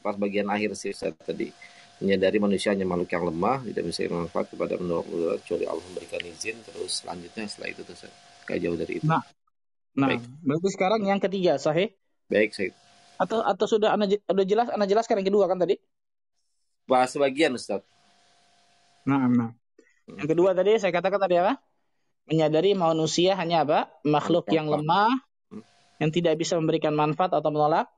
[0.00, 1.50] pas bagian akhir sih Ustaz tadi
[1.98, 6.56] menyadari manusia hanya makhluk yang lemah tidak bisa bermanfaat kepada menurut kecuali Allah memberikan izin
[6.62, 8.06] terus selanjutnya setelah itu terus
[8.46, 9.22] kayak jauh dari itu nah
[9.98, 10.22] nah Baik.
[10.46, 11.90] berarti sekarang yang ketiga sahih
[12.30, 12.70] Baik, sahih
[13.18, 15.74] atau atau sudah anda sudah jelas anda jelaskan yang kedua kan tadi
[16.86, 17.82] bahas sebagian Ustaz
[19.08, 19.50] nah nah
[20.08, 21.56] yang kedua tadi saya katakan tadi apa
[22.28, 25.08] menyadari manusia hanya apa makhluk yang lemah
[25.48, 25.64] hmm.
[26.04, 27.88] yang tidak bisa memberikan manfaat atau menolak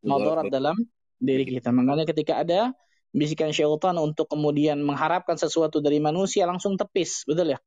[0.00, 0.76] mudarat dalam
[1.20, 2.72] diri kita makanya ketika ada
[3.14, 7.58] bisikan syaitan untuk kemudian mengharapkan sesuatu dari manusia langsung tepis, betul ya?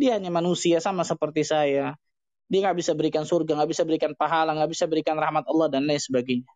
[0.00, 1.94] Dia hanya manusia sama seperti saya.
[2.48, 5.84] Dia nggak bisa berikan surga, nggak bisa berikan pahala, nggak bisa berikan rahmat Allah dan
[5.84, 6.50] lain sebagainya.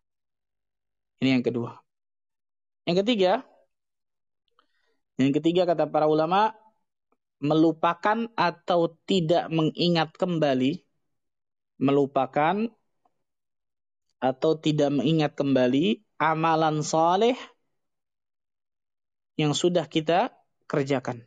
[1.21, 1.77] Ini yang kedua.
[2.89, 3.45] Yang ketiga,
[5.19, 6.55] yang ketiga kata para ulama
[7.43, 10.79] melupakan atau tidak mengingat kembali,
[11.79, 12.71] melupakan
[14.19, 17.35] atau tidak mengingat kembali amalan soleh
[19.35, 20.35] yang sudah kita
[20.67, 21.23] kerjakan.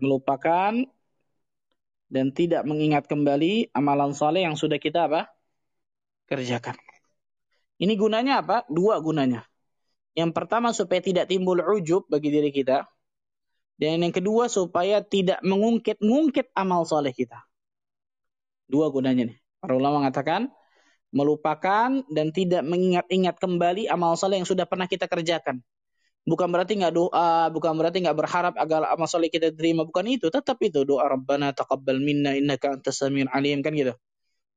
[0.00, 0.72] Melupakan
[2.08, 5.28] dan tidak mengingat kembali amalan soleh yang sudah kita apa?
[6.28, 6.76] Kerjakan.
[7.80, 8.64] Ini gunanya apa?
[8.68, 9.44] Dua gunanya.
[10.18, 12.82] Yang pertama supaya tidak timbul ujub bagi diri kita.
[13.78, 17.38] Dan yang kedua supaya tidak mengungkit-ngungkit amal soleh kita.
[18.66, 19.38] Dua gunanya nih.
[19.62, 20.50] Para ulama mengatakan
[21.14, 25.62] melupakan dan tidak mengingat-ingat kembali amal soleh yang sudah pernah kita kerjakan.
[26.26, 30.28] Bukan berarti nggak doa, bukan berarti nggak berharap agar amal soleh kita terima, bukan itu.
[30.34, 33.94] Tetap itu doa Rabbana taqabbal minna innaka antas samiul alim kan gitu.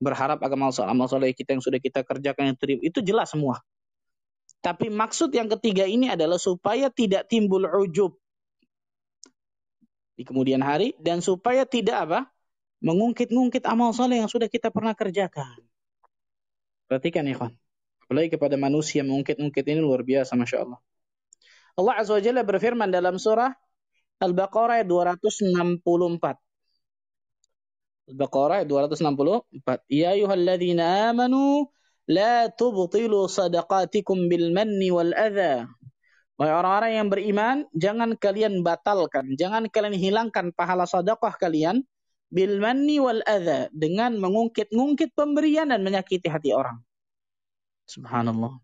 [0.02, 3.30] Berharap agar amal soleh, amal soleh kita yang sudah kita kerjakan yang terima, itu jelas
[3.30, 3.62] semua.
[4.62, 8.14] Tapi maksud yang ketiga ini adalah supaya tidak timbul ujub
[10.22, 12.22] di kemudian hari dan supaya tidak apa?
[12.82, 15.62] mengungkit-ungkit amal soleh yang sudah kita pernah kerjakan.
[16.90, 17.54] Perhatikan ya, kawan.
[18.10, 20.82] Apalagi kepada manusia mengungkit-ungkit ini luar biasa, Masya Allah.
[21.78, 23.54] Allah Azza wa Jalla berfirman dalam surah
[24.18, 26.42] Al-Baqarah 264.
[28.10, 29.86] Al-Baqarah 264.
[29.86, 31.70] Ya ayyuhalladzina amanu
[32.10, 35.68] la tubtilu sadaqatikum bil manni wal adha.
[36.40, 41.86] Wahai orang-orang yang beriman, jangan kalian batalkan, jangan kalian hilangkan pahala sedekah kalian
[42.34, 46.82] bil manni wal adha dengan mengungkit-ungkit pemberian dan menyakiti hati orang.
[47.86, 48.58] Subhanallah.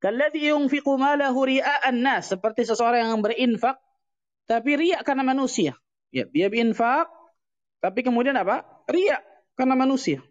[0.00, 2.32] Kalladhi yunfiqu malahu ria'an nas.
[2.32, 3.76] Seperti seseorang yang berinfak,
[4.48, 5.76] tapi riak karena manusia.
[6.08, 7.06] Ya, dia berinfak,
[7.84, 8.64] tapi kemudian apa?
[8.88, 9.20] Riak
[9.54, 10.24] karena manusia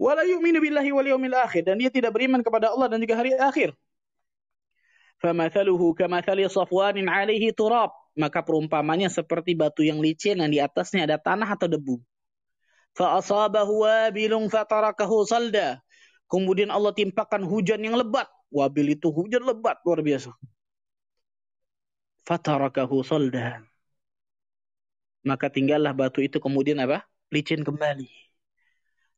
[0.00, 3.76] wala yu'minu billahi wal akhir dan dia tidak beriman kepada Allah dan juga hari akhir.
[5.20, 7.92] Famathaluhu kamathali safwanin alaihi turab.
[8.16, 12.00] Maka perumpamannya seperti batu yang licin dan di atasnya ada tanah atau debu.
[12.96, 15.78] Wabilun fatarakahu salda.
[16.26, 18.26] Kemudian Allah timpakan hujan yang lebat.
[18.50, 20.34] Wabil itu hujan lebat luar biasa.
[25.22, 27.06] Maka tinggallah batu itu kemudian apa?
[27.30, 28.29] Licin kembali.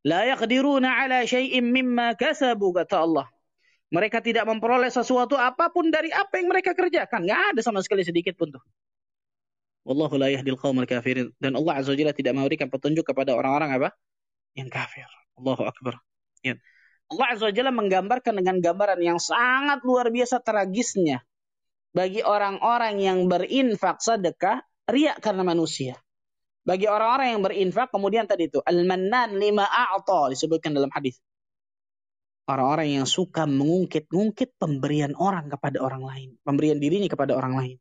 [0.02, 3.26] La yaqdiruna ala syai'im mimma kasabu kata Allah.
[3.92, 7.28] Mereka tidak memperoleh sesuatu apa pun dari apa yang mereka kerjakan.
[7.28, 8.62] Nggak ada sama sekali sedikit pun tuh.
[9.84, 11.30] Wallahu la yahdil qaumal kafirin.
[11.36, 13.88] Dan Allah Azza wa tidak memberikan petunjuk kepada orang-orang apa?
[14.56, 15.08] Yang kafir.
[15.36, 16.00] Allahu Akbar.
[16.40, 16.56] Ya.
[17.12, 21.20] Allah Azza wa menggambarkan dengan gambaran yang sangat luar biasa tragisnya
[21.92, 26.00] bagi orang-orang yang berinfak sedekah riak karena manusia.
[26.62, 31.18] Bagi orang-orang yang berinfak kemudian tadi itu al-mannan lima a'ta disebutkan dalam hadis.
[32.46, 37.76] Orang-orang yang suka mengungkit-ungkit pemberian orang kepada orang lain, pemberian dirinya kepada orang lain.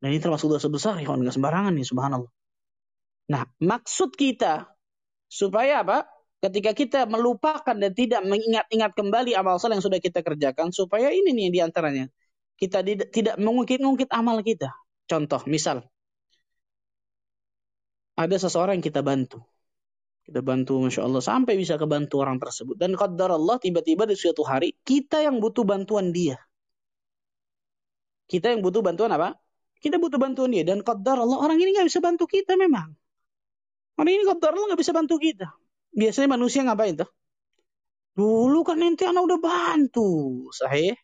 [0.00, 2.32] Dan ini termasuk dosa besar ya, nggak sembarangan nih, subhanallah.
[3.30, 4.72] Nah, maksud kita
[5.28, 6.08] supaya apa?
[6.40, 11.36] Ketika kita melupakan dan tidak mengingat-ingat kembali amal saleh yang sudah kita kerjakan, supaya ini
[11.36, 12.08] nih di antaranya.
[12.56, 14.72] Kita tidak mengungkit-ungkit amal kita.
[15.04, 15.84] Contoh, misal,
[18.20, 19.40] ada seseorang yang kita bantu.
[20.20, 22.76] Kita bantu, Masya Allah, sampai bisa kebantu orang tersebut.
[22.76, 26.36] Dan qadar Allah, tiba-tiba di suatu hari, kita yang butuh bantuan dia.
[28.28, 29.34] Kita yang butuh bantuan apa?
[29.80, 32.92] Kita butuh bantuan dia dan qadar Allah orang ini nggak bisa bantu kita memang.
[33.96, 35.48] Orang ini qadar Allah nggak bisa bantu kita.
[35.90, 37.10] Biasanya manusia ngapain tuh?
[38.14, 40.08] Dulu kan nanti anak udah bantu,
[40.52, 40.94] sahih.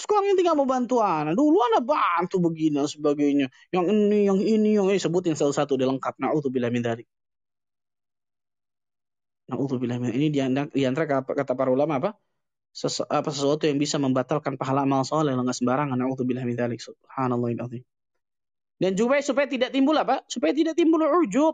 [0.00, 1.36] Sekarang nanti nggak mau bantuan.
[1.36, 3.46] Dulu anak bantu begini dan sebagainya.
[3.74, 6.16] Yang ini, yang ini, yang ini sebutin salah satu dia lengkap.
[6.16, 7.04] Nauzubillah min dzalik.
[9.52, 12.10] Nauzubillah min ini di antara kata para ulama apa?
[12.70, 15.96] sesu, apa sesuatu yang bisa membatalkan pahala amal soleh nggak sembarangan.
[16.00, 16.80] Nauzubillah min dzalik.
[16.80, 17.84] Subhanallahil
[18.80, 20.24] Dan juga supaya tidak timbul apa?
[20.32, 21.52] Supaya tidak timbul ujub.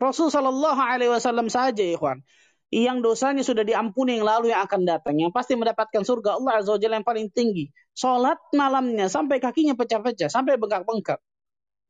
[0.00, 2.24] Rasul Shallallahu Alaihi Wasallam saja, ikhwan,
[2.70, 6.78] yang dosanya sudah diampuni yang lalu yang akan datang, yang pasti mendapatkan surga Allah Azza
[6.78, 7.66] Wajalla yang paling tinggi.
[7.98, 11.18] Sholat malamnya sampai kakinya pecah-pecah, sampai bengkak-bengkak.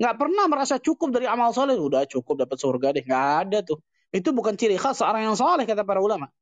[0.00, 3.84] Nggak pernah merasa cukup dari amal soleh, udah cukup dapat surga deh, nggak ada tuh.
[4.08, 6.32] Itu bukan ciri khas seorang yang soleh kata para ulama.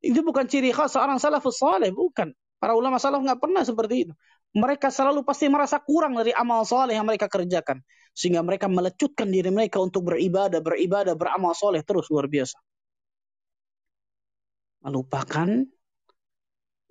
[0.00, 2.32] Itu bukan ciri khas seorang salafus saleh, bukan.
[2.56, 4.12] Para ulama salaf nggak pernah seperti itu.
[4.56, 7.84] Mereka selalu pasti merasa kurang dari amal soleh yang mereka kerjakan.
[8.16, 12.56] Sehingga mereka melecutkan diri mereka untuk beribadah, beribadah, beramal soleh terus luar biasa.
[14.82, 15.48] Melupakan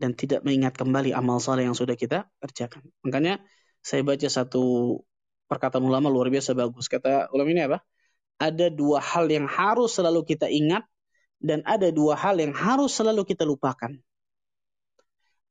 [0.01, 2.81] dan tidak mengingat kembali amal soleh yang sudah kita kerjakan.
[3.05, 3.37] Makanya
[3.85, 4.97] saya baca satu
[5.45, 6.89] perkataan ulama luar biasa bagus.
[6.89, 7.83] Kata ulama ini apa?
[8.41, 10.87] Ada dua hal yang harus selalu kita ingat
[11.37, 13.93] dan ada dua hal yang harus selalu kita lupakan.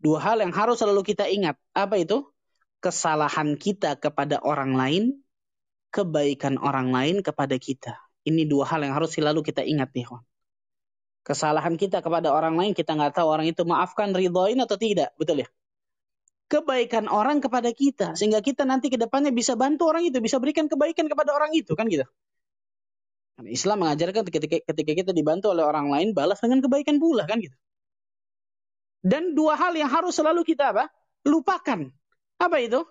[0.01, 1.61] Dua hal yang harus selalu kita ingat.
[1.77, 2.25] Apa itu?
[2.81, 5.21] Kesalahan kita kepada orang lain,
[5.93, 8.01] kebaikan orang lain kepada kita.
[8.25, 10.25] Ini dua hal yang harus selalu kita ingat nih, kawan.
[11.21, 15.13] Kesalahan kita kepada orang lain, kita nggak tahu orang itu maafkan, ridhoin atau tidak.
[15.21, 15.49] Betul ya?
[16.51, 18.17] Kebaikan orang kepada kita.
[18.19, 20.19] Sehingga kita nanti ke depannya bisa bantu orang itu.
[20.19, 21.77] Bisa berikan kebaikan kepada orang itu.
[21.77, 22.09] Kan gitu.
[23.47, 27.57] Islam mengajarkan ketika, ketika kita dibantu oleh orang lain, balas dengan kebaikan pula kan gitu.
[29.01, 30.93] Dan dua hal yang harus selalu kita apa?
[31.25, 31.89] Lupakan.
[32.37, 32.85] Apa itu?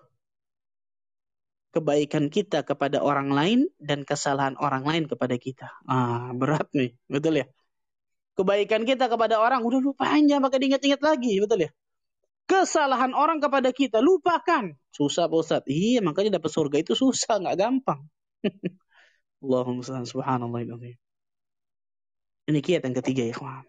[1.70, 5.70] Kebaikan kita kepada orang lain dan kesalahan orang lain kepada kita.
[5.86, 7.46] Ah, berat nih, betul ya?
[8.40, 11.70] Kebaikan kita kepada orang udah lupain jangan pakai diingat-ingat lagi, betul ya?
[12.48, 14.72] Kesalahan orang kepada kita lupakan.
[14.96, 15.68] Susah Pak.
[15.68, 18.00] Iya, makanya dapat surga itu susah, nggak gampang.
[19.44, 20.64] Allahumma subhanallah
[22.48, 23.68] Ini kiat yang ketiga ya kawan.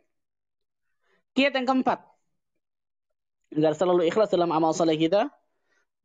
[1.36, 2.08] Kiat yang keempat.
[3.52, 5.28] Agar selalu ikhlas dalam amal saleh kita.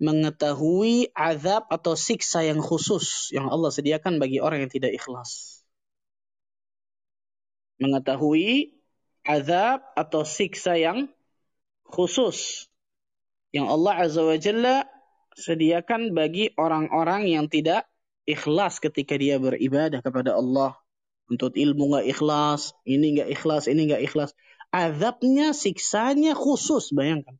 [0.03, 5.63] Mengetahui azab atau siksa yang khusus yang Allah sediakan bagi orang yang tidak ikhlas.
[7.77, 8.73] Mengetahui
[9.27, 11.11] azab atau siksa yang
[11.87, 12.71] khusus
[13.57, 14.77] yang Allah Azza wa Jalla
[15.37, 17.89] sediakan bagi orang-orang yang tidak
[18.29, 20.77] ikhlas ketika dia beribadah kepada Allah.
[21.27, 24.31] Untuk ilmu nggak ikhlas, ini nggak ikhlas, ini nggak ikhlas.
[24.71, 27.35] Azabnya, siksanya khusus, bayangkan.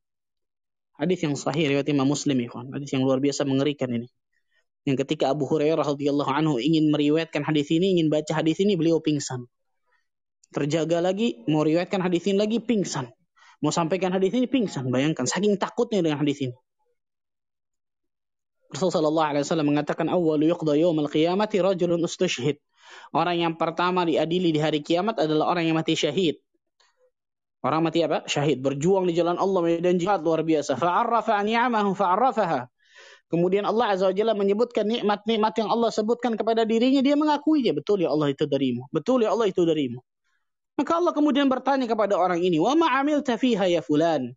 [0.99, 4.09] Hadis yang sahih riwayat Imam Muslim, ya, Hadis yang luar biasa mengerikan ini.
[4.83, 8.99] Yang ketika Abu Hurairah radhiyallahu anhu ingin meriwayatkan hadis ini, ingin baca hadis ini, beliau
[8.99, 9.47] pingsan.
[10.57, 13.13] Terjaga lagi, mau riwayatkan hadis ini lagi, pingsan.
[13.61, 14.89] Mau sampaikan hadis ini, pingsan.
[14.89, 16.57] Bayangkan, saking takutnya dengan hadis ini.
[18.73, 22.57] Rasulullah SAW mengatakan awal yuqda yawmal qiyamati rajulun ustushhid.
[23.13, 26.41] Orang yang pertama diadili di hari kiamat adalah orang yang mati syahid.
[27.61, 28.25] Orang mati apa?
[28.25, 28.65] Syahid.
[28.65, 30.81] Berjuang di jalan Allah medan jihad luar biasa.
[30.81, 32.71] Fa'arrafa ni'amahu fa'arrafaha.
[33.27, 37.03] Kemudian Allah Azza wa Jalla menyebutkan nikmat-nikmat yang Allah sebutkan kepada dirinya.
[37.03, 37.75] Dia mengakuinya.
[37.75, 38.87] Betul ya Allah itu darimu.
[38.95, 39.99] Betul ya Allah itu darimu.
[40.77, 42.61] Maka Allah kemudian bertanya kepada orang ini.
[42.61, 44.37] Wa ma'amil tafiha ya fulan.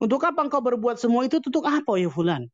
[0.00, 1.40] Untuk apa engkau berbuat semua itu?
[1.40, 2.48] Untuk apa ya fulan?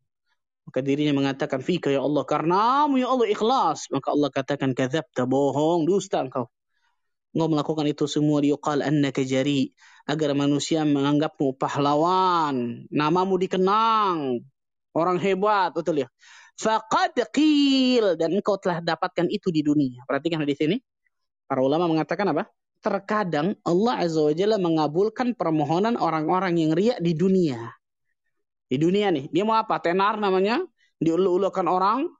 [0.63, 3.91] Maka dirinya mengatakan, Fika ya Allah, karenamu ya Allah ikhlas.
[3.91, 6.47] Maka Allah katakan, Kadzabta, bohong, dusta engkau.
[7.35, 9.75] Engkau melakukan itu semua liuqal annaka jari.
[10.07, 12.87] Agar manusia menganggapmu pahlawan.
[12.91, 14.43] Namamu dikenang.
[14.95, 16.09] Orang hebat, betul ya.
[16.59, 20.07] Faqad qil dan engkau telah dapatkan itu di dunia.
[20.07, 20.77] Perhatikan di sini.
[21.49, 22.47] Para ulama mengatakan apa?
[22.83, 27.71] Terkadang Allah Azza wa Jalla mengabulkan permohonan orang-orang yang riak di dunia.
[28.67, 29.79] Di dunia nih, dia mau apa?
[29.79, 30.59] Tenar namanya,
[30.99, 32.11] diulu-ulukan orang,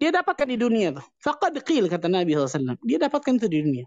[0.00, 1.04] dia dapatkan di dunia tuh.
[1.20, 2.80] Faqad qil kata Nabi SAW.
[2.82, 3.86] Dia dapatkan itu di dunia.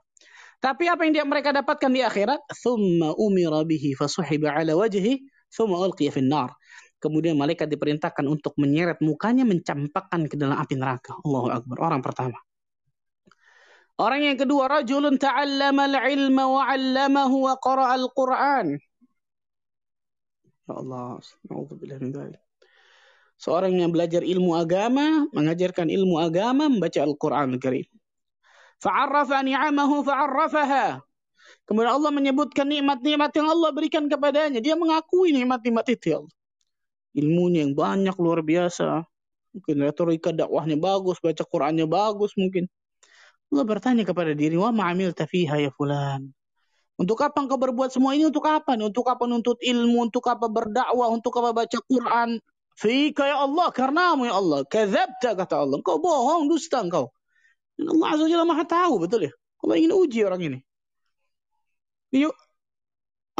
[0.62, 2.40] Tapi apa yang dia mereka dapatkan di akhirat?
[2.64, 6.54] Thumma umira bihi fasuhiba ala wajhi thumma ulqiya fin nar.
[7.02, 11.20] Kemudian malaikat diperintahkan untuk menyeret mukanya mencampakkan ke dalam api neraka.
[11.26, 11.76] Allahu Akbar.
[11.84, 12.40] Orang pertama.
[14.02, 18.78] Orang yang kedua, rajulun ta'allama al-ilma wa 'allamahu wa qara'a al-Qur'an.
[20.66, 21.20] Ya Allah,
[22.02, 22.34] min.
[23.44, 27.84] Seorang yang belajar ilmu agama, mengajarkan ilmu agama, membaca Al-Quran Al-Karim.
[28.80, 31.04] Fa'arrafa ni'amahu fa'arrafaha.
[31.68, 34.64] Kemudian Allah menyebutkan nikmat-nikmat yang Allah berikan kepadanya.
[34.64, 36.20] Dia mengakui nikmat-nikmat itu ya.
[37.20, 39.04] Ilmunya yang banyak, luar biasa.
[39.52, 42.72] Mungkin retorika dakwahnya bagus, baca Qurannya bagus mungkin.
[43.54, 46.34] Allah bertanya kepada diri, wa ma'amil tafiha ya fulan.
[46.97, 48.26] Untuk apa engkau berbuat semua ini?
[48.26, 48.74] Untuk apa?
[48.78, 50.10] Untuk apa nuntut ilmu?
[50.10, 51.14] Untuk apa berdakwah?
[51.14, 52.41] Untuk apa baca Quran?
[52.74, 54.66] Fika ya Allah, karenamu ya Allah.
[54.66, 55.78] Kadzabta kata Allah.
[55.78, 57.14] Engkau bohong, dusta engkau.
[57.78, 59.34] Dan Allah Azza Jalla maha tahu, betul ya?
[59.62, 60.60] Allah ingin uji orang ini.
[62.14, 62.34] Yuk,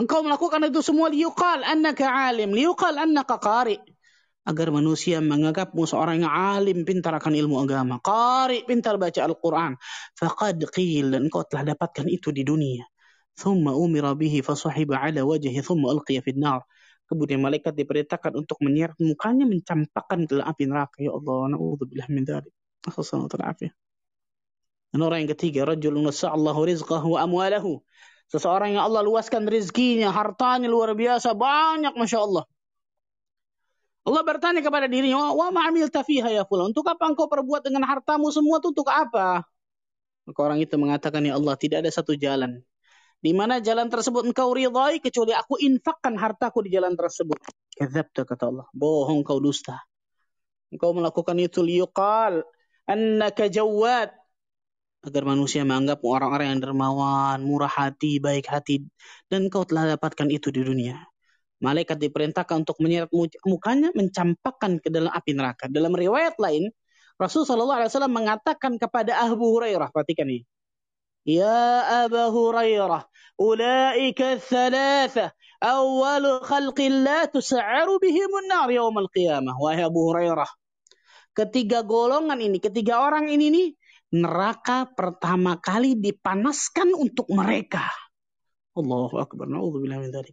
[0.01, 3.78] engkau melakukan itu semua liyuqal annaka alim, liyuqal annaka qari.
[4.44, 8.04] Agar manusia menganggapmu seorang yang alim, pintar akan ilmu agama.
[8.04, 9.80] Qari, pintar baca Al-Quran.
[10.20, 12.84] Faqad qil, engkau telah dapatkan itu di dunia.
[13.34, 16.62] Thumma umira bihi fasuhiba ala wajhi thumma alqiya fi nar
[17.10, 20.98] Kemudian malaikat diperintahkan untuk menyeret mukanya mencampakkan ke dalam api neraka.
[21.04, 22.54] Ya Allah, na'udzubillah min dzalik.
[22.88, 23.76] Alhamdulillah.
[24.94, 27.84] Dan orang yang ketiga, rajulun nasa'allahu rizqahu wa amwalahu.
[28.32, 32.44] Seseorang yang Allah luaskan rizkinya, hartanya luar biasa, banyak Masya Allah.
[34.04, 36.76] Allah bertanya kepada dirinya, wa ma'amil tafiha ya fulan.
[36.76, 39.47] Untuk apa engkau perbuat dengan hartamu semua itu untuk apa?
[40.28, 42.60] Maka orang itu mengatakan, ya Allah, tidak ada satu jalan
[43.24, 47.39] di mana jalan tersebut engkau ridhai kecuali aku infakkan hartaku di jalan tersebut.
[47.80, 48.68] Kadzabta kata Allah.
[48.76, 49.80] Bohong kau dusta.
[50.68, 52.43] Engkau melakukan itu liyuqal
[52.84, 54.12] annaka jawad
[55.04, 58.84] agar manusia menganggap orang-orang yang dermawan, murah hati, baik hati
[59.32, 60.99] dan kau telah dapatkan itu di dunia.
[61.62, 63.11] Malaikat diperintahkan untuk menyeret
[63.43, 65.66] mukanya mencampakkan ke dalam api neraka.
[65.66, 66.70] Dalam riwayat lain,
[67.18, 70.47] Rasulullah SAW mengatakan kepada Abu Hurairah, perhatikan ini.
[71.28, 73.01] يا أبا هريرة
[73.41, 75.32] أولئك الثلاثة
[75.62, 80.49] أول خلق الله تسعر بهم النار يوم القيامة wahai Abu Hurairah
[81.36, 83.68] ketiga golongan ini ketiga orang ini nih
[84.16, 87.84] neraka pertama kali dipanaskan untuk mereka
[88.72, 90.32] Allahu Akbar Na'udzubillah min dzalik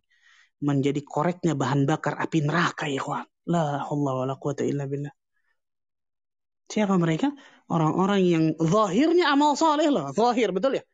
[0.60, 5.14] menjadi koreknya bahan bakar api neraka ya kawan la Allah wa la illa billah
[6.70, 7.34] Siapa mereka?
[7.66, 10.14] Orang-orang yang zahirnya amal soleh loh.
[10.14, 10.84] Zahir, betul ya?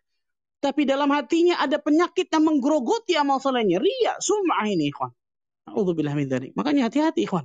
[0.65, 3.77] Tapi dalam hatinya ada penyakit yang menggerogoti amal solehnya.
[3.77, 5.13] Ria, sum'ah ini, ikhwan.
[5.69, 6.57] Alhamdulillah min dhalik.
[6.57, 7.45] Makanya hati-hati, ikhwan.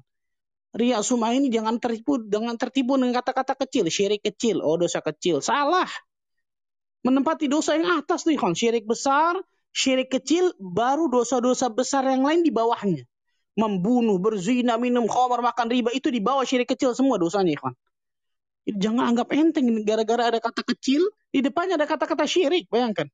[0.71, 3.91] Ria sum'ah ini jangan tertipu, dengan tertipu dengan kata-kata kecil.
[3.91, 5.43] Syirik kecil, oh dosa kecil.
[5.43, 5.91] Salah.
[7.03, 8.55] Menempati dosa yang atas tuh, ikhwan.
[8.55, 9.35] Syirik besar,
[9.71, 13.03] syirik kecil, baru dosa-dosa besar yang lain di bawahnya.
[13.55, 15.91] Membunuh, berzina, minum khamar, makan riba.
[15.91, 17.75] Itu di bawah syirik kecil semua dosanya, ikhwan.
[18.67, 21.01] Jangan anggap enteng gara-gara ada kata kecil,
[21.33, 22.69] di depannya ada kata-kata syirik.
[22.69, 23.09] Bayangkan.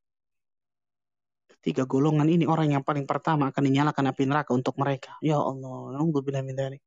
[1.64, 5.18] Tiga golongan ini orang yang paling pertama akan dinyalakan api neraka untuk mereka.
[5.26, 6.84] Ya Allah, na'udzubillah min dzalik.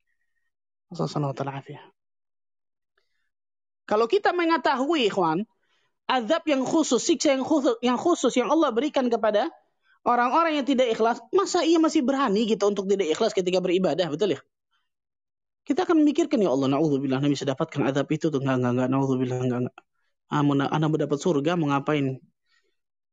[3.85, 5.43] Kalau kita mengetahui, ikhwan,
[6.11, 9.47] azab yang khusus, siksa yang khusus, yang khusus yang Allah berikan kepada
[10.03, 14.35] orang-orang yang tidak ikhlas, masa ia masih berani gitu untuk tidak ikhlas ketika beribadah, betul
[14.35, 14.41] ya?
[15.63, 18.89] Kita akan memikirkan ya Allah, naudzubillah, Nabi bisa dapatkan azab itu tuh enggak enggak enggak
[18.91, 19.77] naudzubillah enggak enggak.
[20.31, 22.19] Ah, anak mendapat surga mau ngapain?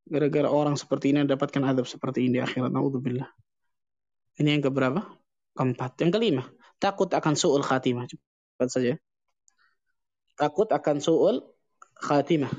[0.07, 3.29] Gara-gara orang seperti ini dapatkan azab seperti ini di akhirat, naudzubillah.
[4.41, 5.05] Ini yang keberapa?
[5.57, 6.01] Keempat.
[6.01, 6.43] Yang kelima,
[6.77, 8.05] takut akan su'ul khatimah.
[8.09, 8.93] Cepat saja.
[10.37, 11.41] Takut akan su'ul
[11.97, 12.53] khatimah.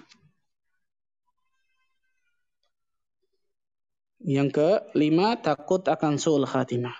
[4.23, 6.95] Yang kelima, takut akan su'ul khatimah.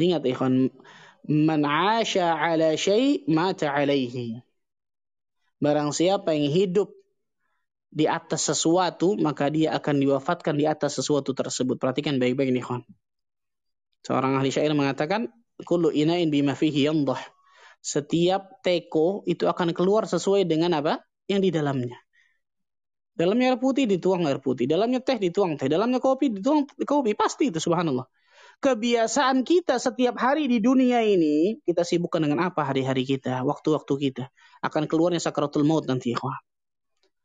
[0.00, 0.72] Ingat ikhwan,
[1.28, 4.40] Man asha ala syai' mata alaihi.
[5.60, 6.88] Barang siapa yang hidup
[7.92, 11.76] di atas sesuatu, maka dia akan diwafatkan di atas sesuatu tersebut.
[11.76, 12.82] Perhatikan baik-baik nih, kawan.
[14.00, 15.28] Seorang ahli syair mengatakan,
[15.60, 17.20] Kullu ina'in bima fihi yandah.
[17.84, 21.04] Setiap teko itu akan keluar sesuai dengan apa?
[21.28, 21.98] Yang di dalamnya.
[23.20, 27.52] Dalamnya air putih dituang air putih, dalamnya teh dituang teh, dalamnya kopi dituang kopi, pasti
[27.52, 28.08] itu subhanallah.
[28.60, 34.24] kebiasaan kita setiap hari di dunia ini, kita sibukkan dengan apa hari-hari kita, waktu-waktu kita.
[34.60, 36.36] Akan keluarnya sakaratul maut nanti, ikhwan.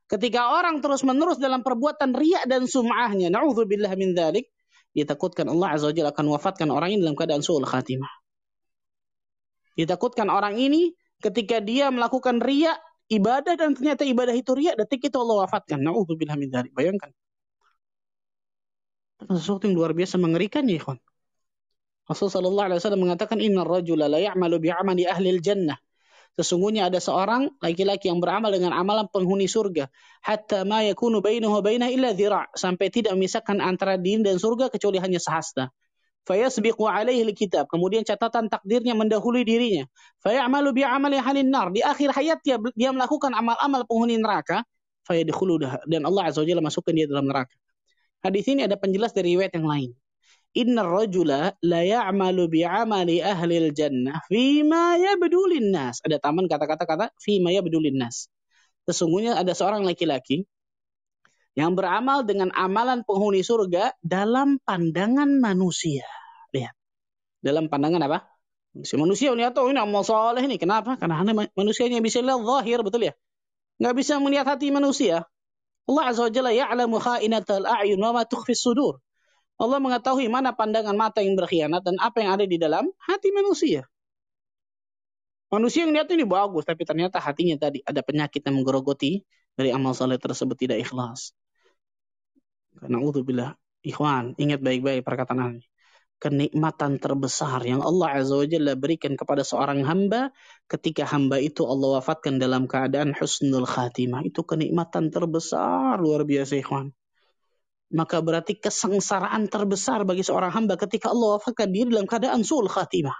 [0.07, 4.47] Ketika orang terus-menerus dalam perbuatan riak dan sum'ahnya, na'udzubillah min dzalik,
[4.95, 8.11] ditakutkan Allah Azza wa akan wafatkan orang ini dalam keadaan su'ul khatimah.
[9.75, 12.79] Ditakutkan orang ini ketika dia melakukan riak
[13.11, 15.81] ibadah dan ternyata ibadah itu riak, detik itu Allah wafatkan.
[15.81, 16.73] Na'udzubillah min dzalik.
[16.73, 17.11] Bayangkan.
[19.25, 20.99] Sesuatu yang luar biasa mengerikan ya, ikhwan.
[22.05, 25.77] Rasulullah sallallahu alaihi wasallam mengatakan inna rajula la ya'malu bi'amali ahli jannah.
[26.35, 29.87] Sesungguhnya ada seorang laki-laki yang beramal dengan amalan penghuni surga.
[30.19, 34.99] Hatta ma yakunu bainahu bainah illa dhira' Sampai tidak memisahkan antara din dan surga kecuali
[34.99, 35.71] hanya sehasta.
[36.26, 37.69] Fayasbiqu alaihi kitab.
[37.69, 39.86] Kemudian catatan takdirnya mendahului dirinya.
[40.26, 41.69] Fayamalu bi'amali halin nar.
[41.69, 42.57] Di akhir hayat dia,
[42.89, 44.65] melakukan amal-amal penghuni neraka.
[45.05, 45.86] Fayadkhuludah.
[45.86, 47.53] Dan Allah Azza wa Jalla masukkan dia dalam neraka.
[48.26, 49.93] Hadis ini ada penjelas dari riwayat yang lain.
[50.57, 56.01] Inna rajula la ya'malu bi'amali ahli jannah fima yabdulin nas.
[56.01, 58.32] Ada taman kata-kata kata fima yabdulin nas.
[58.89, 60.47] Sesungguhnya ada seorang laki-laki
[61.55, 66.03] yang beramal dengan amalan penghuni surga dalam pandangan manusia.
[66.51, 66.75] Lihat.
[67.39, 68.27] Dalam pandangan apa?
[68.83, 70.59] Si manusia ini atau ini amal soleh ini.
[70.59, 70.99] Kenapa?
[70.99, 71.23] Karena
[71.55, 73.15] manusianya bisa lihat zahir, betul ya?
[73.79, 75.23] Nggak bisa melihat hati manusia.
[75.87, 78.99] Allah Azza wa Jalla ya'lamu kha'inatal a'yun wa ma tukhfis sudur.
[79.55, 83.87] Allah mengetahui mana pandangan mata yang berkhianat dan apa yang ada di dalam hati manusia.
[85.47, 89.23] Manusia yang lihat ini bagus, tapi ternyata hatinya tadi ada penyakit yang menggerogoti
[89.55, 91.31] dari amal saleh tersebut tidak ikhlas.
[92.80, 93.55] Bila
[93.86, 95.67] ikhwan, ingat baik-baik perkataan ini.
[96.15, 100.32] Kenikmatan terbesar yang Allah Azza wa Jalla berikan kepada seorang hamba
[100.71, 104.23] ketika hamba itu Allah wafatkan dalam keadaan husnul khatimah.
[104.23, 106.95] Itu kenikmatan terbesar luar biasa ikhwan
[107.93, 113.15] maka berarti kesengsaraan terbesar bagi seorang hamba ketika Allah wafatkan diri dalam keadaan sul khatimah.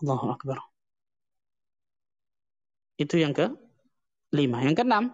[0.00, 0.58] Allahu Akbar.
[2.96, 3.52] Itu yang ke
[4.32, 4.64] lima.
[4.64, 5.04] Yang keenam,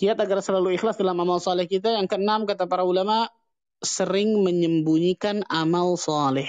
[0.00, 1.92] kiat agar selalu ikhlas dalam amal soleh kita.
[2.00, 3.28] Yang keenam kata para ulama,
[3.84, 6.48] sering menyembunyikan amal soleh.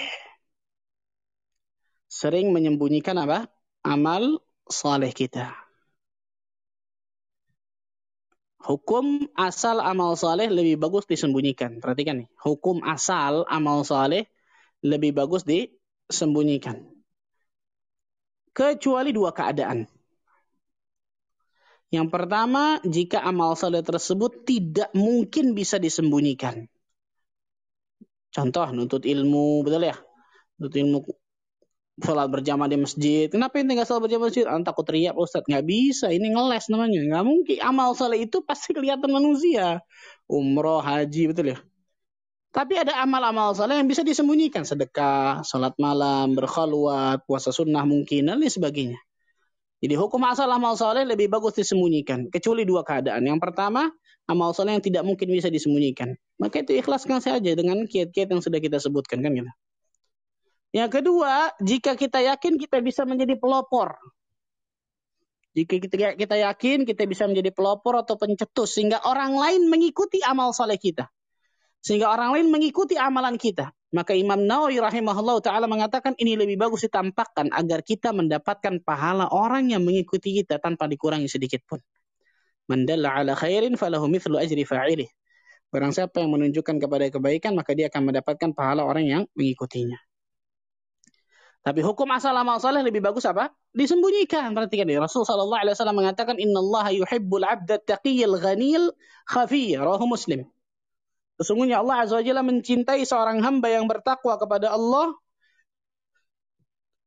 [2.08, 3.52] Sering menyembunyikan apa?
[3.84, 4.40] Amal
[4.72, 5.52] soleh kita.
[8.62, 11.82] Hukum asal amal saleh lebih bagus disembunyikan.
[11.82, 12.28] Perhatikan nih.
[12.40, 14.32] Hukum asal amal saleh
[14.80, 16.88] lebih bagus disembunyikan.
[18.54, 19.84] Kecuali dua keadaan.
[21.92, 26.64] Yang pertama, jika amal saleh tersebut tidak mungkin bisa disembunyikan.
[28.32, 29.96] Contoh, nuntut ilmu, betul ya?
[30.56, 30.98] Nuntut ilmu
[32.00, 33.28] sholat berjamaah di masjid.
[33.28, 34.44] Kenapa ente nggak sholat berjamaah di masjid?
[34.48, 35.44] Ah, takut teriak Ustaz.
[35.44, 37.00] Nggak bisa, ini ngeles namanya.
[37.04, 37.56] Nggak mungkin.
[37.60, 39.84] Amal sholat itu pasti kelihatan manusia.
[40.24, 41.58] Umroh, haji, betul ya?
[42.56, 44.64] Tapi ada amal-amal sholat yang bisa disembunyikan.
[44.64, 48.96] Sedekah, sholat malam, berkhalwat, puasa sunnah mungkin, dan lain sebagainya.
[49.82, 52.30] Jadi hukum asal amal soleh lebih bagus disembunyikan.
[52.30, 53.26] Kecuali dua keadaan.
[53.26, 53.90] Yang pertama,
[54.30, 56.14] amal soleh yang tidak mungkin bisa disembunyikan.
[56.38, 59.18] Maka itu ikhlaskan saja dengan kiat-kiat yang sudah kita sebutkan.
[59.18, 59.50] kan gitu.
[60.70, 63.98] Yang kedua, jika kita yakin kita bisa menjadi pelopor.
[65.52, 70.54] Jika kita, kita yakin kita bisa menjadi pelopor atau pencetus sehingga orang lain mengikuti amal
[70.54, 71.10] soleh kita.
[71.82, 73.74] Sehingga orang lain mengikuti amalan kita.
[73.92, 79.68] Maka Imam Nawawi rahimahullah ta'ala mengatakan ini lebih bagus ditampakkan agar kita mendapatkan pahala orang
[79.68, 81.76] yang mengikuti kita tanpa dikurangi sedikit pun.
[82.72, 85.08] Mandalla ala khairin falahu mithlu ajri fa'ilih.
[85.68, 90.00] Barang siapa yang menunjukkan kepada kebaikan maka dia akan mendapatkan pahala orang yang mengikutinya.
[91.62, 93.54] Tapi hukum asal amal saleh lebih bagus apa?
[93.70, 94.50] Disembunyikan.
[94.50, 94.98] Perhatikan ini.
[94.98, 96.58] Rasul sallallahu alaihi wasallam mengatakan Inna
[96.90, 98.90] yuhibbul abda taqiyil ghanil
[99.30, 99.80] khafiyya.
[99.86, 100.42] Rahu Muslim.
[101.40, 105.16] Sesungguhnya Allah Azza wa Jalla mencintai seorang hamba yang bertakwa kepada Allah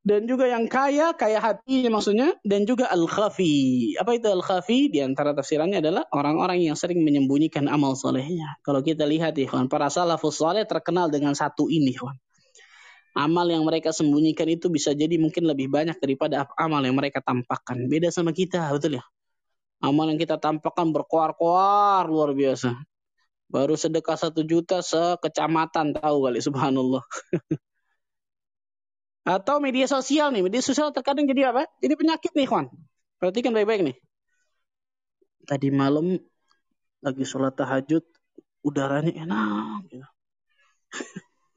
[0.05, 3.97] dan juga yang kaya, kaya hati maksudnya, dan juga al-khafi.
[3.97, 4.93] Apa itu al-khafi?
[4.93, 8.53] Di antara tafsirannya adalah orang-orang yang sering menyembunyikan amal solehnya.
[8.61, 12.21] Kalau kita lihat, ikhwan, para salafus soleh terkenal dengan satu ini, ikhwan
[13.15, 17.87] amal yang mereka sembunyikan itu bisa jadi mungkin lebih banyak daripada amal yang mereka tampakkan.
[17.87, 19.03] Beda sama kita, betul ya?
[19.79, 22.75] Amal yang kita tampakkan berkoar-koar luar biasa.
[23.45, 27.03] Baru sedekah satu juta sekecamatan tahu kali, subhanallah.
[29.25, 31.65] Atau media sosial nih, media sosial terkadang jadi apa?
[31.81, 32.69] Jadi penyakit nih, kawan.
[33.17, 33.97] Perhatikan baik-baik nih.
[35.45, 36.17] Tadi malam
[37.01, 38.05] lagi sholat tahajud,
[38.65, 39.81] udaranya enak.
[39.89, 40.07] Gitu.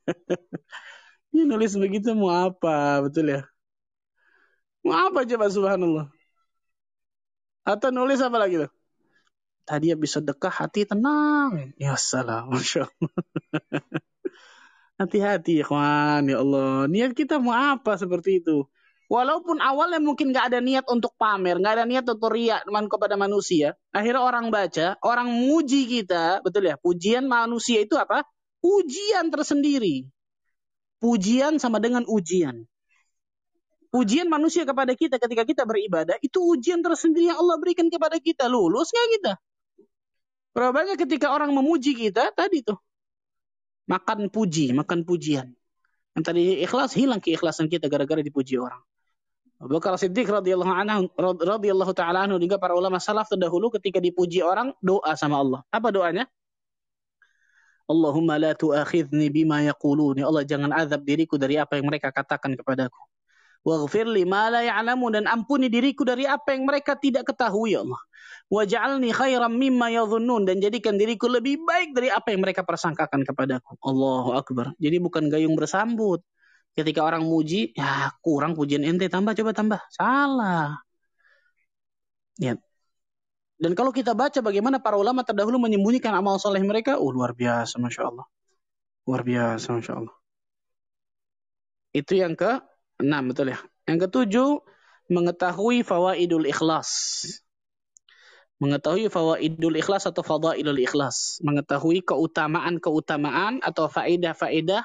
[1.33, 3.45] Ini nulis begitu mau apa, betul ya?
[4.81, 6.07] Mau apa coba subhanallah?
[7.69, 8.78] Atau nulis apa lagi tuh?
[9.69, 11.77] Tadi bisa dekah hati tenang.
[11.77, 13.13] Ya salam, Masya Allah.
[15.05, 16.89] Hati-hati ikhwan, ya Allah.
[16.89, 18.65] Niat kita mau apa seperti itu?
[19.13, 23.77] Walaupun awalnya mungkin gak ada niat untuk pamer, gak ada niat untuk riak kepada manusia.
[23.93, 26.81] Akhirnya orang baca, orang muji kita, betul ya?
[26.81, 28.25] Pujian manusia itu apa?
[28.65, 30.09] Pujian tersendiri.
[30.97, 32.65] Pujian sama dengan ujian.
[33.89, 38.49] Pujian manusia kepada kita ketika kita beribadah, itu ujian tersendiri yang Allah berikan kepada kita.
[38.49, 39.33] Lulus gak kita?
[40.59, 42.75] Berapa banyak ketika orang memuji kita tadi tuh.
[43.87, 45.55] Makan puji, makan pujian.
[46.19, 48.83] Yang tadi ikhlas, hilang keikhlasan kita gara-gara dipuji orang.
[49.63, 51.07] Abu Bakar Siddiq radhiyallahu anhu
[51.39, 55.61] radhiyallahu taala anhu juga para ulama salaf terdahulu ketika dipuji orang doa sama Allah.
[55.71, 56.27] Apa doanya?
[57.87, 60.19] Allahumma la tu'akhidni bima yaqulun.
[60.19, 62.99] Ya Allah jangan azab diriku dari apa yang mereka katakan kepadaku.
[63.69, 67.85] Waghfir li ma la ya'lamu dan ampuni diriku dari apa yang mereka tidak ketahui ya
[67.85, 68.01] Allah.
[68.49, 73.77] Waj'alni khairam mimma yadhunnun dan jadikan diriku lebih baik dari apa yang mereka persangkakan kepadaku.
[73.85, 74.73] Allahu akbar.
[74.81, 76.25] Jadi bukan gayung bersambut.
[76.73, 79.81] Ketika orang muji, ya kurang pujian ente tambah coba tambah.
[79.93, 80.81] Salah.
[82.41, 82.57] Ya.
[83.59, 87.77] Dan kalau kita baca bagaimana para ulama terdahulu menyembunyikan amal soleh mereka, oh luar biasa,
[87.83, 88.27] masya Allah.
[89.05, 90.17] Luar biasa, masya Allah.
[91.93, 92.63] Itu yang ke
[92.99, 93.59] Enam betul ya.
[93.87, 94.51] Yang ketujuh
[95.09, 96.91] mengetahui fawaidul ikhlas.
[98.59, 101.39] Mengetahui fawaidul ikhlas atau fadailul ikhlas.
[101.47, 104.83] Mengetahui keutamaan-keutamaan atau faedah-faedah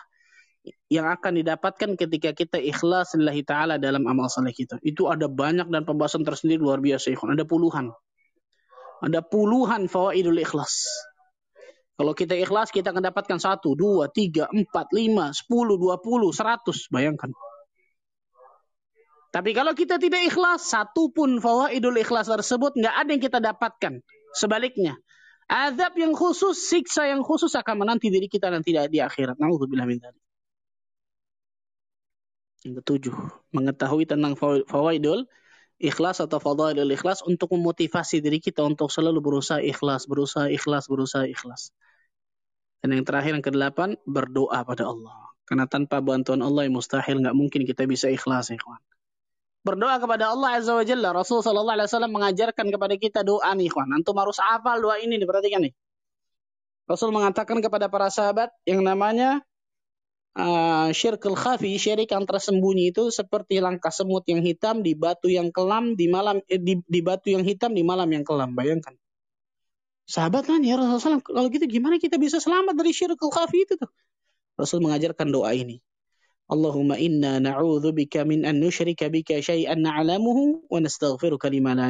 [0.88, 4.78] yang akan didapatkan ketika kita ikhlas lillahi ta'ala dalam amal saleh kita.
[4.86, 7.12] Itu ada banyak dan pembahasan tersendiri luar biasa.
[7.12, 7.34] Ikhwan.
[7.34, 7.90] Ada puluhan.
[9.04, 10.88] Ada puluhan fawaidul ikhlas.
[11.98, 16.88] Kalau kita ikhlas, kita akan dapatkan satu, dua, tiga, empat, lima, sepuluh, dua puluh, seratus.
[16.94, 17.34] Bayangkan.
[19.34, 23.98] Tapi kalau kita tidak ikhlas, satu pun fawaidul ikhlas tersebut nggak ada yang kita dapatkan.
[24.38, 24.94] Sebaliknya,
[25.50, 29.42] azab yang khusus, siksa yang khusus akan menanti diri kita nanti di akhirat.
[29.42, 30.22] Nauzubillah min dzalik.
[32.62, 33.16] Yang ketujuh,
[33.58, 34.38] mengetahui tentang
[34.70, 35.26] fawaidul
[35.82, 41.26] ikhlas atau fadailul ikhlas untuk memotivasi diri kita untuk selalu berusaha ikhlas, berusaha ikhlas, berusaha
[41.26, 41.74] ikhlas.
[42.86, 45.34] Dan yang terakhir yang kedelapan, berdoa pada Allah.
[45.50, 48.78] Karena tanpa bantuan Allah yang mustahil nggak mungkin kita bisa ikhlas, ikhwan
[49.64, 51.10] berdoa kepada Allah Azza wa Jalla.
[51.16, 53.90] Rasul wasallam mengajarkan kepada kita doa nih, ikhwan.
[53.96, 55.74] Antum harus hafal doa ini nih, perhatikan nih.
[56.84, 59.40] Rasul mengatakan kepada para sahabat yang namanya
[60.36, 65.48] uh, syirkul khafi, syirik yang tersembunyi itu seperti langkah semut yang hitam di batu yang
[65.56, 68.52] kelam di malam eh, di, di batu yang hitam di malam yang kelam.
[68.52, 69.00] Bayangkan.
[70.04, 73.88] Sahabat kan ya Rasulullah kalau gitu gimana kita bisa selamat dari syirkul khafi itu tuh?
[74.60, 75.80] Rasul mengajarkan doa ini.
[76.54, 81.90] Allahumma inna na'udhu bika min an nushrika bika syai'an na'lamuhu wa nastaghfiruka lima la.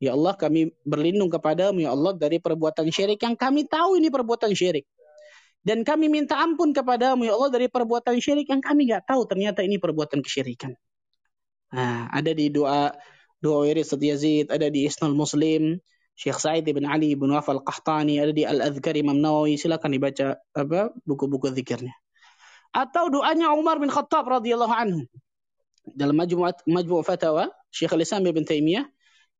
[0.00, 4.54] Ya Allah kami berlindung kepadamu ya Allah dari perbuatan syirik yang kami tahu ini perbuatan
[4.54, 4.86] syirik.
[5.60, 9.60] Dan kami minta ampun kepadamu ya Allah dari perbuatan syirik yang kami nggak tahu ternyata
[9.60, 10.72] ini perbuatan kesyirikan.
[11.76, 12.96] Nah, ada di doa
[13.44, 15.76] doa Wirid Yazid, ada di Isnul Muslim,
[16.16, 19.20] Syekh Said bin Ali bin Wafal Qahtani, ada di Al-Adhkar Imam
[19.52, 21.92] silakan dibaca apa buku-buku zikirnya
[22.70, 25.02] atau doanya Umar bin Khattab radhiyallahu anhu.
[25.90, 28.86] Dalam majmu' majmu' fatawa Syekh Al-Islam Ibn Taimiyah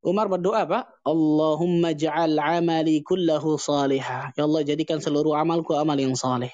[0.00, 0.88] Umar berdoa apa?
[1.04, 4.32] Allahumma ja'al amali kullahu salihah.
[4.32, 6.48] Ya Allah jadikan seluruh amalku amal yang saleh.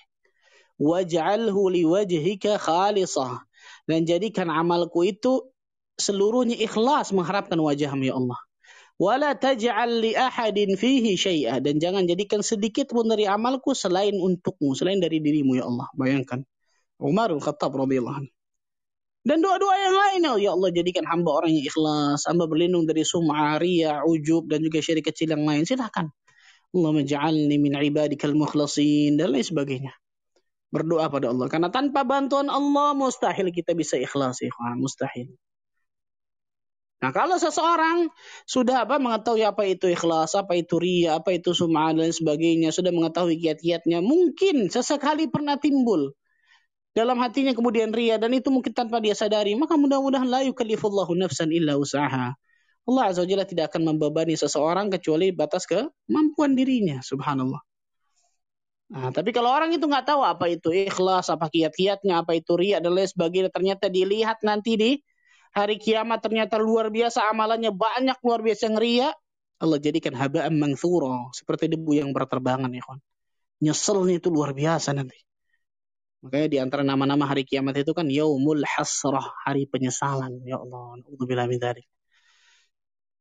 [0.82, 3.46] Waj'alhu liwajhika khalisah.
[3.86, 5.46] Dan jadikan amalku itu
[5.94, 8.38] seluruhnya ikhlas mengharapkan wajahmu ya Allah.
[8.98, 11.62] Wala taj'al li ahadin fihi syai'ah.
[11.62, 15.86] Dan jangan jadikan sedikit pun dari amalku selain untukmu, selain dari dirimu ya Allah.
[15.94, 16.42] Bayangkan.
[17.00, 18.32] Umar bin Khattab radhiyallahu anhu.
[19.26, 23.58] Dan doa-doa yang lain, ya Allah jadikan hamba orang yang ikhlas, hamba berlindung dari sum'ah,
[23.58, 25.66] riya, ujub, dan juga syirik kecil yang lain.
[25.66, 26.14] Silakan.
[26.70, 29.90] Allah menja'alni min ibadikal mukhlasin, dan lain sebagainya.
[30.70, 31.50] Berdoa pada Allah.
[31.50, 34.46] Karena tanpa bantuan Allah, mustahil kita bisa ikhlas.
[34.46, 34.78] Ikhwan.
[34.78, 35.34] Mustahil.
[37.02, 38.08] Nah kalau seseorang
[38.48, 42.88] sudah apa mengetahui apa itu ikhlas, apa itu ria, apa itu sum'ah dan sebagainya, sudah
[42.88, 46.16] mengetahui kiat-kiatnya, mungkin sesekali pernah timbul
[46.96, 51.52] dalam hatinya kemudian ria dan itu mungkin tanpa dia sadari maka mudah-mudahan la yukallifullahu nafsan
[51.52, 52.32] illa usaha
[52.86, 57.60] Allah azza wajalla tidak akan membebani seseorang kecuali batas kemampuan dirinya subhanallah
[58.86, 62.78] Nah, tapi kalau orang itu nggak tahu apa itu ikhlas, apa kiat-kiatnya, apa itu ria
[62.78, 64.90] dan lain sebagainya, ternyata dilihat nanti di
[65.50, 69.08] hari kiamat ternyata luar biasa amalannya banyak luar biasa yang ria,
[69.58, 73.00] Allah jadikan haba'an mangthura, seperti debu yang berterbangan ya kawan.
[73.64, 75.16] Nyeselnya itu luar biasa nanti.
[76.26, 80.42] Makanya di antara nama-nama hari kiamat itu kan yaumul hasrah, hari penyesalan.
[80.42, 81.86] Ya Allah, naudzubillah min dzalik.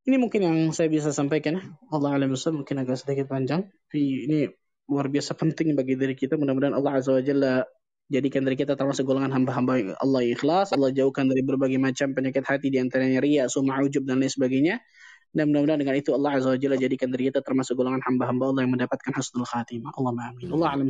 [0.09, 1.77] Ini mungkin yang saya bisa sampaikan.
[1.93, 3.69] Allah alam mungkin agak sedikit panjang.
[3.69, 4.49] Tapi ini
[4.89, 6.33] luar biasa penting bagi diri kita.
[6.33, 7.61] Mudah-mudahan Allah Azza wa Jalla
[8.09, 10.73] jadikan dari kita termasuk golongan hamba-hamba Allah ikhlas.
[10.73, 14.81] Allah jauhkan dari berbagai macam penyakit hati di antaranya ria, sum'ah, ujub dan lain sebagainya.
[15.29, 18.61] Dan mudah-mudahan dengan itu Allah Azza wa Jalla jadikan diri kita termasuk golongan hamba-hamba Allah
[18.65, 19.93] yang mendapatkan husnul khatimah.
[19.93, 20.53] Allah amin.
[20.53, 20.89] Allah alam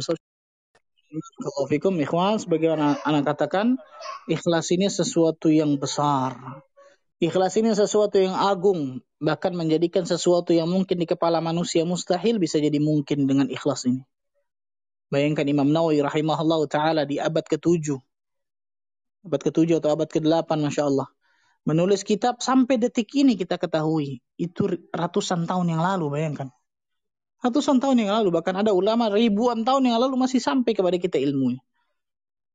[2.02, 3.78] Ikhwan sebagai anak, anak katakan
[4.26, 6.36] ikhlas ini sesuatu yang besar
[7.16, 12.60] Ikhlas ini sesuatu yang agung, bahkan menjadikan sesuatu yang mungkin di kepala manusia mustahil bisa
[12.60, 14.04] jadi mungkin dengan ikhlas ini.
[15.08, 17.96] Bayangkan Imam Nawawi rahimahullah taala di abad ke-7.
[19.32, 21.08] Abad ke-7 atau abad ke-8 Masya Allah.
[21.64, 24.20] Menulis kitab sampai detik ini kita ketahui.
[24.36, 26.52] Itu ratusan tahun yang lalu bayangkan.
[27.46, 28.34] Ratusan tahun yang lalu.
[28.34, 31.62] Bahkan ada ulama ribuan tahun yang lalu masih sampai kepada kita ilmunya.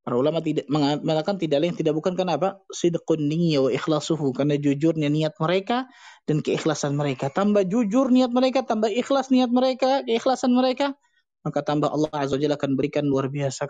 [0.01, 5.13] Para ulama tidak mengatakan tidak lain tidak bukan kenapa sidqun niyya wa ikhlasuhu karena jujurnya
[5.13, 5.85] niat mereka
[6.25, 7.29] dan keikhlasan mereka.
[7.29, 10.97] Tambah jujur niat mereka, tambah ikhlas niat mereka, keikhlasan mereka,
[11.45, 13.69] maka tambah Allah Azza wa Jalla akan berikan luar biasa.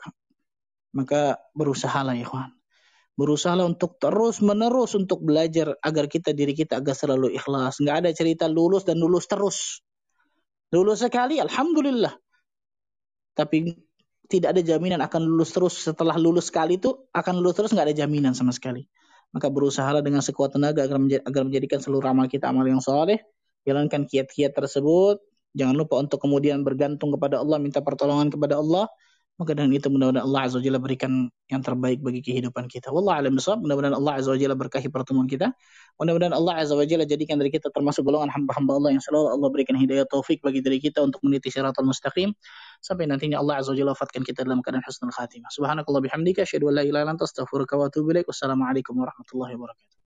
[0.95, 2.55] Maka berusahalah ya kawan.
[3.19, 7.83] Berusahalah untuk terus menerus untuk belajar agar kita diri kita agar selalu ikhlas.
[7.83, 9.83] Enggak ada cerita lulus dan lulus terus.
[10.71, 12.15] Lulus sekali, alhamdulillah.
[13.35, 13.75] Tapi
[14.31, 17.95] tidak ada jaminan akan lulus terus setelah lulus sekali itu akan lulus terus nggak ada
[18.07, 18.87] jaminan sama sekali.
[19.35, 23.19] Maka berusahalah dengan sekuat tenaga agar, agar menjadikan seluruh amal kita amal yang soleh.
[23.67, 25.19] Jalankan kiat-kiat tersebut.
[25.51, 28.87] Jangan lupa untuk kemudian bergantung kepada Allah, minta pertolongan kepada Allah.
[29.39, 32.93] Maka dengan itu mudah-mudahan Allah Azza wa Jalla berikan yang terbaik bagi kehidupan kita.
[32.93, 33.39] Wallah alam.
[33.39, 35.49] Mudah-mudahan Allah Azza wa Jalla berkahi pertemuan kita.
[35.97, 39.49] Mudah-mudahan Allah Azza wa Jalla jadikan dari kita termasuk golongan hamba-hamba Allah yang selalu Allah
[39.49, 42.35] berikan hidayah taufik bagi diri kita untuk meniti syaratul mustaqim.
[42.85, 45.49] Sampai nantinya Allah Azza wa Jalla wafatkan kita dalam keadaan husnul khatimah.
[45.49, 46.45] Subhanakallah bihamdika.
[46.45, 48.21] Asyadu an la ilaha wa.
[48.29, 49.91] Wassalamualaikum warahmatullahi wabarakatuh.